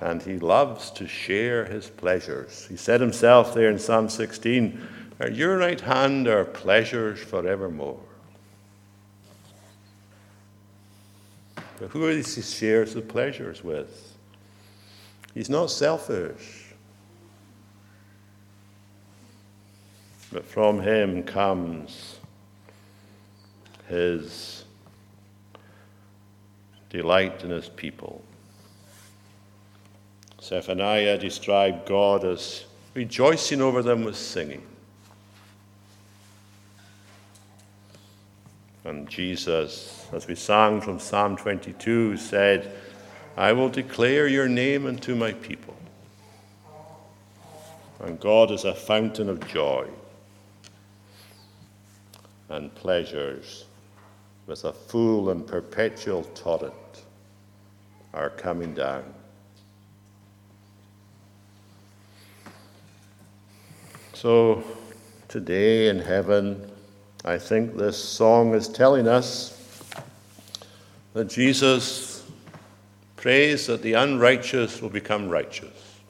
And 0.01 0.21
he 0.21 0.39
loves 0.39 0.89
to 0.91 1.07
share 1.07 1.63
his 1.63 1.89
pleasures. 1.89 2.65
He 2.67 2.75
said 2.75 2.99
himself 2.99 3.53
there 3.53 3.69
in 3.69 3.77
Psalm 3.77 4.09
16, 4.09 4.81
At 5.23 5.35
your 5.35 5.57
right 5.57 5.79
hand 5.79 6.27
are 6.27 6.43
pleasures 6.43 7.17
forevermore. 7.17 8.01
But 11.79 11.91
who 11.91 12.09
is 12.09 12.35
he 12.35 12.41
shares 12.41 12.93
the 12.93 13.01
pleasures 13.01 13.63
with? 13.63 14.17
He's 15.33 15.49
not 15.49 15.71
selfish. 15.71 16.73
But 20.33 20.43
from 20.43 20.81
him 20.81 21.23
comes 21.23 22.19
his 23.87 24.65
delight 26.89 27.45
in 27.45 27.49
his 27.49 27.69
people. 27.69 28.21
Zephaniah 30.41 31.17
described 31.17 31.87
God 31.87 32.25
as 32.25 32.65
rejoicing 32.93 33.61
over 33.61 33.81
them 33.81 34.03
with 34.03 34.17
singing. 34.17 34.67
And 38.85 39.07
Jesus, 39.07 40.07
as 40.11 40.27
we 40.27 40.35
sang 40.35 40.81
from 40.81 40.99
Psalm 40.99 41.37
22, 41.37 42.17
said, 42.17 42.75
I 43.37 43.53
will 43.53 43.69
declare 43.69 44.27
your 44.27 44.47
name 44.47 44.85
unto 44.85 45.15
my 45.15 45.31
people. 45.31 45.75
And 48.01 48.19
God 48.19 48.51
is 48.51 48.65
a 48.65 48.75
fountain 48.75 49.29
of 49.29 49.47
joy 49.47 49.87
and 52.49 52.73
pleasures 52.75 53.65
with 54.45 54.65
a 54.65 54.73
full 54.73 55.29
and 55.29 55.47
perpetual 55.47 56.23
torrent 56.35 56.73
are 58.13 58.29
coming 58.29 58.73
down. 58.73 59.05
So, 64.13 64.63
today 65.27 65.87
in 65.87 65.99
heaven, 65.99 66.69
I 67.25 67.37
think 67.37 67.77
this 67.77 68.03
song 68.03 68.53
is 68.53 68.67
telling 68.67 69.07
us 69.07 69.57
that 71.13 71.29
Jesus 71.29 72.29
prays 73.15 73.67
that 73.67 73.81
the 73.81 73.93
unrighteous 73.93 74.81
will 74.81 74.89
become 74.89 75.29
righteous. 75.29 76.01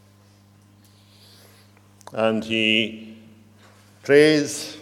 And 2.13 2.43
he 2.43 3.15
prays 4.01 4.77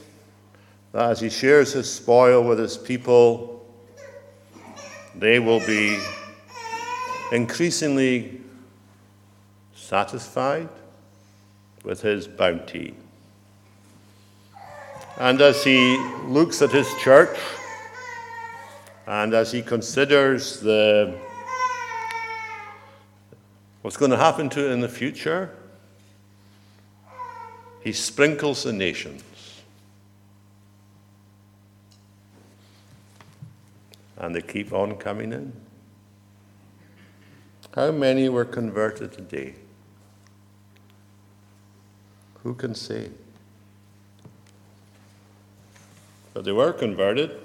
that 0.93 1.11
as 1.11 1.19
he 1.19 1.29
shares 1.29 1.73
his 1.73 1.91
spoil 1.91 2.41
with 2.41 2.59
his 2.59 2.77
people, 2.77 3.65
they 5.15 5.39
will 5.39 5.59
be 5.67 5.99
increasingly 7.34 8.39
satisfied 9.75 10.69
with 11.84 12.01
his 12.01 12.25
bounty. 12.25 12.95
And 15.22 15.39
as 15.39 15.63
he 15.63 15.97
looks 16.26 16.63
at 16.63 16.72
his 16.72 16.91
church, 16.95 17.38
and 19.05 19.36
as 19.36 19.51
he 19.51 19.61
considers 19.61 20.59
the, 20.61 21.15
what's 23.84 23.97
going 23.97 24.09
to 24.09 24.17
happen 24.17 24.49
to 24.49 24.67
it 24.67 24.72
in 24.72 24.82
the 24.82 24.89
future, 24.89 25.51
he 27.84 27.91
sprinkles 27.91 28.63
the 28.63 28.74
nations. 28.74 29.22
And 34.17 34.34
they 34.34 34.41
keep 34.41 34.74
on 34.74 34.95
coming 34.95 35.34
in. 35.34 35.53
How 37.76 37.91
many 37.91 38.28
were 38.28 38.45
converted 38.45 39.11
today? 39.11 39.53
Who 42.41 42.55
can 42.55 42.74
say? 42.74 43.11
But 46.34 46.45
they 46.45 46.51
were 46.51 46.71
converted 46.71 47.38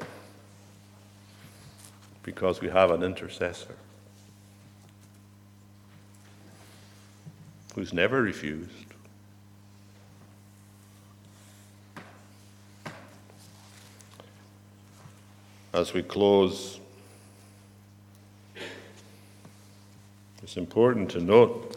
because 2.23 2.61
we 2.61 2.69
have 2.69 2.91
an 2.91 3.03
intercessor 3.03 3.75
who's 7.75 7.93
never 7.93 8.23
refused. 8.23 8.71
As 15.75 15.93
we 15.93 16.03
close, 16.03 16.81
it's 20.43 20.57
important 20.57 21.11
to 21.11 21.21
note 21.21 21.77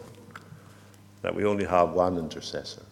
that 1.22 1.34
we 1.34 1.44
only 1.44 1.66
have 1.66 1.90
one 1.90 2.16
intercessor. 2.16 2.82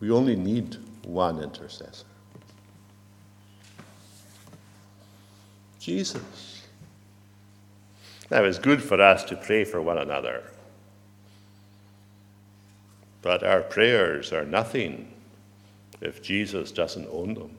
We 0.00 0.10
only 0.10 0.36
need 0.36 0.76
one 1.04 1.42
intercessor 1.42 2.04
Jesus. 5.80 6.66
Now, 8.30 8.44
it's 8.44 8.58
good 8.58 8.82
for 8.82 9.00
us 9.00 9.24
to 9.24 9.36
pray 9.36 9.64
for 9.64 9.80
one 9.80 9.96
another, 9.96 10.42
but 13.22 13.42
our 13.42 13.62
prayers 13.62 14.32
are 14.32 14.44
nothing 14.44 15.10
if 16.02 16.22
Jesus 16.22 16.72
doesn't 16.72 17.08
own 17.10 17.32
them. 17.34 17.56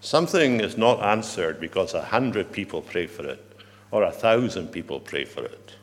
Something 0.00 0.60
is 0.60 0.78
not 0.78 1.02
answered 1.02 1.60
because 1.60 1.92
a 1.92 2.02
hundred 2.02 2.50
people 2.50 2.80
pray 2.80 3.06
for 3.06 3.26
it, 3.26 3.44
or 3.90 4.04
a 4.04 4.12
thousand 4.12 4.68
people 4.68 5.00
pray 5.00 5.26
for 5.26 5.44
it 5.44 5.74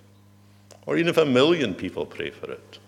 or 0.85 0.97
even 0.97 1.09
if 1.09 1.17
a 1.17 1.25
million 1.25 1.73
people 1.73 2.05
pray 2.05 2.29
for 2.29 2.51
it. 2.51 2.79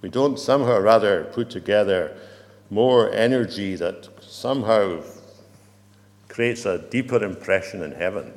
We 0.00 0.08
don't 0.08 0.38
somehow 0.38 0.76
or 0.76 0.82
rather 0.82 1.24
put 1.24 1.50
together 1.50 2.16
more 2.70 3.10
energy 3.12 3.74
that 3.76 4.08
somehow 4.22 5.02
creates 6.28 6.64
a 6.64 6.78
deeper 6.78 7.22
impression 7.22 7.82
in 7.82 7.92
heaven. 7.92 8.32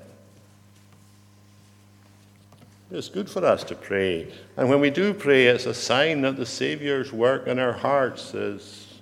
It's 2.90 3.08
good 3.08 3.30
for 3.30 3.46
us 3.46 3.64
to 3.66 3.76
pray. 3.76 4.34
And 4.58 4.70
when 4.70 4.82
we 4.82 4.90
do 4.90 5.14
pray, 5.14 5.46
it's 5.46 5.66
a 5.66 5.74
sign 5.74 6.22
that 6.22 6.36
the 6.36 6.46
Saviour's 6.46 7.14
work 7.14 7.48
in 7.48 7.58
our 7.58 7.72
hearts 7.72 8.34
is, 8.34 9.00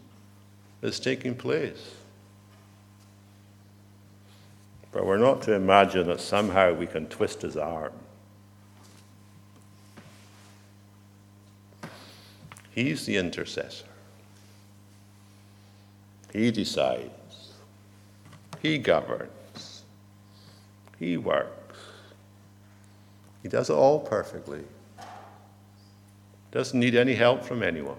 is 0.81 0.99
taking 0.99 1.33
place. 1.33 1.95
But 4.91 5.05
we're 5.05 5.17
not 5.17 5.41
to 5.43 5.53
imagine 5.53 6.07
that 6.07 6.19
somehow 6.19 6.73
we 6.73 6.87
can 6.87 7.07
twist 7.07 7.43
his 7.43 7.55
arm. 7.57 7.93
He's 12.71 13.05
the 13.05 13.17
intercessor. 13.17 13.85
He 16.33 16.51
decides. 16.51 17.53
He 18.61 18.77
governs. 18.77 19.83
He 20.97 21.17
works. 21.17 21.77
He 23.43 23.49
does 23.49 23.69
it 23.69 23.73
all 23.73 23.99
perfectly. 23.99 24.63
Doesn't 26.51 26.79
need 26.79 26.95
any 26.95 27.13
help 27.13 27.43
from 27.43 27.63
anyone. 27.63 27.97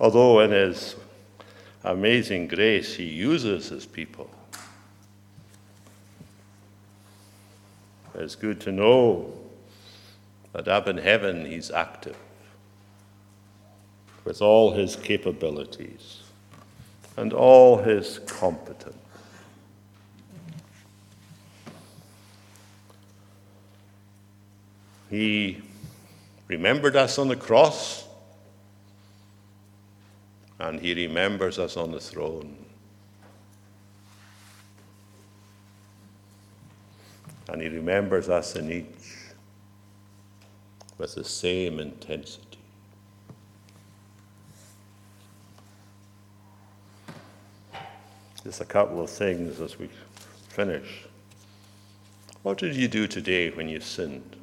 Although, 0.00 0.40
in 0.40 0.50
his 0.50 0.96
amazing 1.84 2.48
grace, 2.48 2.94
he 2.94 3.04
uses 3.04 3.68
his 3.68 3.84
people 3.84 4.30
It's 8.22 8.36
good 8.36 8.60
to 8.60 8.70
know 8.70 9.32
that 10.52 10.68
up 10.68 10.86
in 10.86 10.96
heaven 10.96 11.44
He's 11.44 11.72
active 11.72 12.16
with 14.24 14.40
all 14.40 14.72
His 14.72 14.94
capabilities 14.94 16.22
and 17.16 17.32
all 17.32 17.78
His 17.78 18.20
competence. 18.20 18.96
He 25.10 25.60
remembered 26.46 26.94
us 26.94 27.18
on 27.18 27.26
the 27.26 27.36
cross, 27.36 28.06
and 30.60 30.80
He 30.80 30.94
remembers 30.94 31.58
us 31.58 31.76
on 31.76 31.90
the 31.90 32.00
throne. 32.00 32.56
And 37.48 37.60
He 37.60 37.68
remembers 37.82 38.28
us 38.28 38.54
in 38.54 38.70
each 38.70 39.32
with 40.98 41.16
the 41.16 41.24
same 41.24 41.80
intensity. 41.80 42.58
Just 48.44 48.60
a 48.60 48.64
couple 48.64 49.02
of 49.02 49.10
things 49.10 49.60
as 49.60 49.80
we 49.80 49.90
finish. 50.48 51.06
What 52.44 52.58
did 52.58 52.76
you 52.76 52.86
do 52.86 53.08
today 53.08 53.50
when 53.50 53.68
you 53.68 53.80
sinned? 53.80 54.36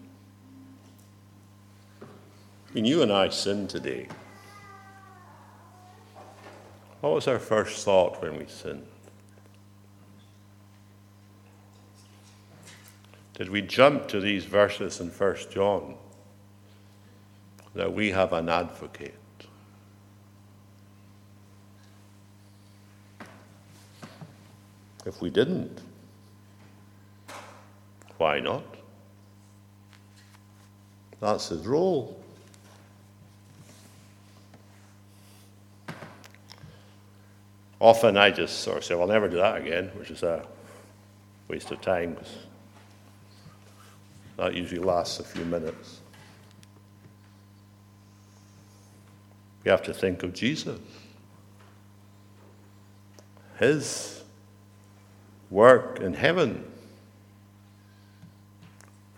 When 2.73 2.83
you 2.83 3.01
and 3.01 3.11
I 3.11 3.29
sinned 3.29 3.69
today, 3.69 4.09
what 6.99 7.13
was 7.13 7.25
our 7.29 7.39
first 7.39 7.85
thought 7.85 8.21
when 8.21 8.37
we 8.37 8.47
sinned? 8.47 8.85
Did 13.39 13.49
we 13.49 13.61
jump 13.61 14.09
to 14.09 14.19
these 14.19 14.43
verses 14.43 14.99
in 14.99 15.07
1 15.07 15.35
John 15.49 15.95
that 17.73 17.93
we 17.93 18.11
have 18.11 18.33
an 18.33 18.49
advocate? 18.49 19.15
If 25.05 25.21
we 25.21 25.29
didn't, 25.29 25.79
why 28.17 28.41
not? 28.41 28.65
That's 31.21 31.47
his 31.47 31.65
role. 31.65 32.21
Often 37.79 38.17
I 38.17 38.31
just 38.31 38.59
sort 38.59 38.79
of 38.79 38.83
say, 38.83 38.95
well, 38.95 39.03
I'll 39.03 39.07
never 39.07 39.29
do 39.29 39.37
that 39.37 39.61
again, 39.61 39.91
which 39.95 40.11
is 40.11 40.23
a 40.23 40.45
waste 41.47 41.71
of 41.71 41.79
time 41.79 42.17
that 44.39 44.55
usually 44.55 44.79
lasts 44.79 45.19
a 45.19 45.23
few 45.23 45.43
minutes. 45.43 45.99
We 49.65 49.71
have 49.71 49.83
to 49.83 49.93
think 49.93 50.23
of 50.23 50.33
Jesus. 50.33 50.79
His 53.59 54.23
work 55.49 55.99
in 55.99 56.13
heaven. 56.13 56.63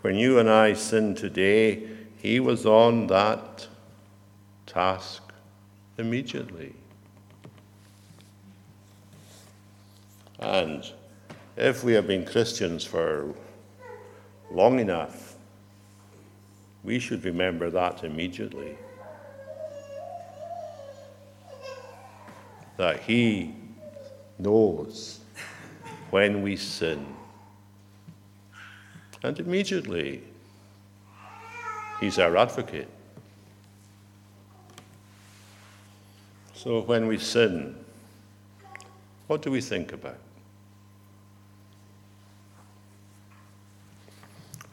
When 0.00 0.16
you 0.16 0.40
and 0.40 0.50
I 0.50 0.72
sin 0.72 1.14
today, 1.14 1.88
he 2.18 2.40
was 2.40 2.66
on 2.66 3.06
that 3.06 3.68
task 4.66 5.22
immediately. 5.98 6.74
And 10.40 10.84
if 11.56 11.84
we 11.84 11.92
have 11.92 12.08
been 12.08 12.24
Christians 12.24 12.84
for 12.84 13.32
long 14.52 14.78
enough, 14.78 15.36
we 16.84 16.98
should 16.98 17.24
remember 17.24 17.70
that 17.70 18.04
immediately. 18.04 18.76
That 22.76 23.00
He 23.00 23.54
knows 24.38 25.20
when 26.10 26.42
we 26.42 26.56
sin. 26.56 27.06
And 29.22 29.38
immediately, 29.38 30.22
He's 32.00 32.18
our 32.18 32.36
advocate. 32.36 32.88
So 36.54 36.80
when 36.80 37.06
we 37.06 37.18
sin, 37.18 37.76
what 39.28 39.42
do 39.42 39.50
we 39.50 39.60
think 39.60 39.92
about? 39.92 40.18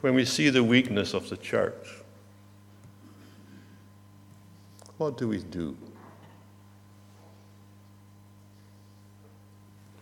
When 0.02 0.14
we 0.14 0.26
see 0.26 0.50
the 0.50 0.64
weakness 0.64 1.14
of 1.14 1.30
the 1.30 1.38
church, 1.38 1.88
what 4.97 5.18
do 5.18 5.28
we 5.28 5.39
do? 5.39 5.78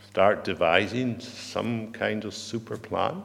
Start 0.08 0.43
devising 0.43 1.20
some 1.20 1.91
kind 1.91 2.26
of 2.26 2.34
super 2.34 2.78
plan? 2.78 3.24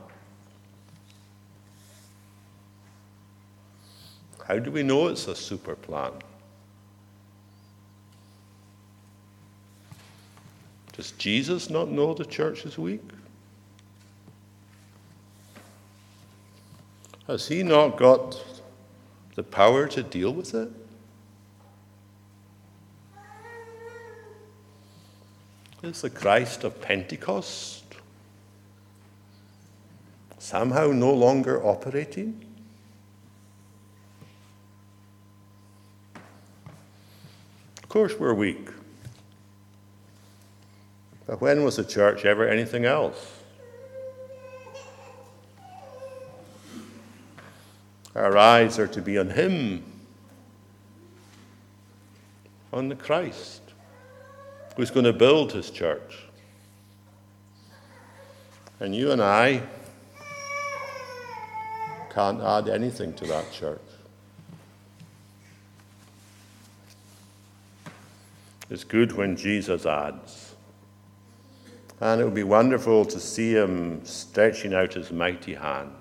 How 4.47 4.59
do 4.59 4.71
we 4.71 4.83
know 4.83 5.09
it's 5.09 5.27
a 5.29 5.35
super 5.35 5.75
plan? 5.75 6.13
Does 10.93 11.13
Jesus 11.13 11.71
not 11.71 11.91
know 11.91 12.13
the 12.13 12.27
church 12.27 12.67
is 12.67 12.77
weak? 12.77 13.03
Has 17.27 17.47
he 17.47 17.63
not 17.63 17.97
got 17.97 18.43
the 19.37 19.43
power 19.43 19.87
to 19.89 20.03
deal 20.03 20.33
with 20.33 20.55
it? 20.55 20.71
Is 25.83 26.03
the 26.03 26.11
Christ 26.11 26.65
of 26.65 26.81
Pentecost 26.81 27.83
somehow 30.39 30.89
no 30.89 31.13
longer 31.13 31.65
operating? 31.65 32.45
Of 37.83 37.89
course, 37.89 38.19
we're 38.19 38.35
weak. 38.35 38.69
But 41.27 41.41
when 41.41 41.65
was 41.65 41.77
the 41.77 41.85
church 41.85 42.25
ever 42.25 42.47
anything 42.47 42.85
else? 42.85 43.42
Our 48.15 48.37
eyes 48.37 48.79
are 48.79 48.89
to 48.89 49.01
be 49.01 49.19
on 49.19 49.31
Him, 49.31 49.83
on 52.73 52.89
the 52.89 52.95
Christ, 52.95 53.63
who's 54.77 54.91
going 54.91 55.05
to 55.05 55.13
build 55.13 55.53
His 55.53 55.71
church. 55.71 56.25
And 58.81 58.95
you 58.95 59.13
and 59.13 59.23
I 59.23 59.63
can't 62.11 62.43
add 62.43 62.69
anything 62.69 63.15
to 63.15 63.27
that 63.27 63.51
church. 63.53 63.81
It's 68.69 68.85
good 68.85 69.13
when 69.13 69.37
Jesus 69.37 69.87
adds. 69.87 70.55
And 72.01 72.21
it 72.21 72.25
would 72.25 72.35
be 72.35 72.43
wonderful 72.43 73.05
to 73.05 73.21
see 73.21 73.55
him 73.55 74.05
stretching 74.05 74.75
out 74.75 74.95
his 74.95 75.13
mighty 75.13 75.55
hand 75.55 75.93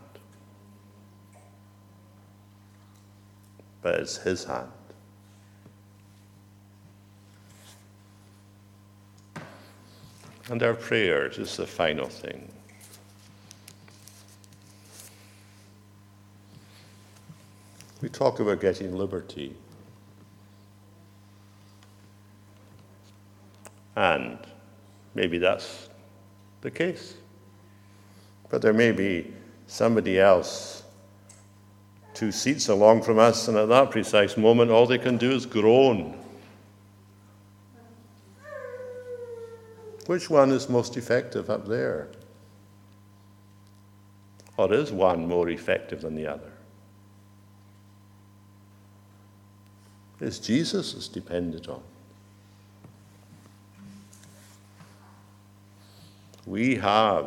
but 3.81 3.95
it's 3.95 4.17
His 4.17 4.43
hand. 4.43 4.67
And 10.49 10.61
our 10.63 10.73
prayers 10.73 11.37
is 11.37 11.55
the 11.55 11.65
final 11.65 12.07
thing. 12.07 12.51
We 18.01 18.09
talk 18.09 18.39
about 18.39 18.59
getting 18.59 18.95
liberty. 18.97 19.55
And 23.95 24.39
maybe 25.13 25.37
that's 25.37 25.89
the 26.61 26.71
case. 26.71 27.13
But 28.49 28.61
there 28.61 28.73
may 28.73 28.91
be 28.91 29.33
somebody 29.67 30.19
else 30.19 30.83
two 32.21 32.31
seats 32.31 32.69
along 32.69 33.01
from 33.01 33.17
us, 33.17 33.47
and 33.47 33.57
at 33.57 33.67
that 33.67 33.89
precise 33.89 34.37
moment, 34.37 34.69
all 34.69 34.85
they 34.85 34.99
can 34.99 35.17
do 35.17 35.31
is 35.31 35.47
groan. 35.47 36.15
Which 40.05 40.29
one 40.29 40.51
is 40.51 40.69
most 40.69 40.97
effective 40.97 41.49
up 41.49 41.67
there? 41.67 42.09
Or 44.55 44.71
is 44.71 44.91
one 44.91 45.27
more 45.27 45.49
effective 45.49 46.01
than 46.01 46.13
the 46.13 46.27
other? 46.27 46.51
It's 50.19 50.37
Jesus 50.37 50.93
is 50.93 51.07
depended 51.07 51.67
on. 51.67 51.81
We 56.45 56.75
have 56.75 57.25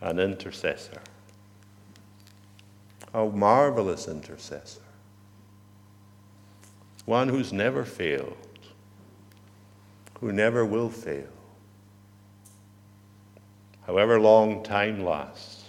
an 0.00 0.18
intercessor, 0.18 1.00
a 3.12 3.24
marvelous 3.26 4.06
intercessor, 4.06 4.80
one 7.06 7.28
who's 7.28 7.52
never 7.52 7.84
failed, 7.84 8.36
who 10.20 10.32
never 10.32 10.64
will 10.64 10.90
fail. 10.90 11.26
However 13.86 14.20
long 14.20 14.62
time 14.62 15.04
lasts, 15.04 15.64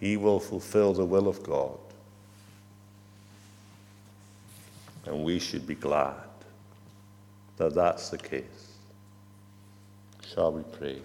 he 0.00 0.16
will 0.16 0.40
fulfill 0.40 0.94
the 0.94 1.04
will 1.04 1.28
of 1.28 1.42
God. 1.42 1.78
And 5.06 5.22
we 5.22 5.38
should 5.38 5.66
be 5.66 5.74
glad 5.74 6.14
that 7.58 7.74
that's 7.74 8.08
the 8.08 8.18
case. 8.18 8.78
Shall 10.26 10.52
we 10.52 10.62
pray? 10.62 11.02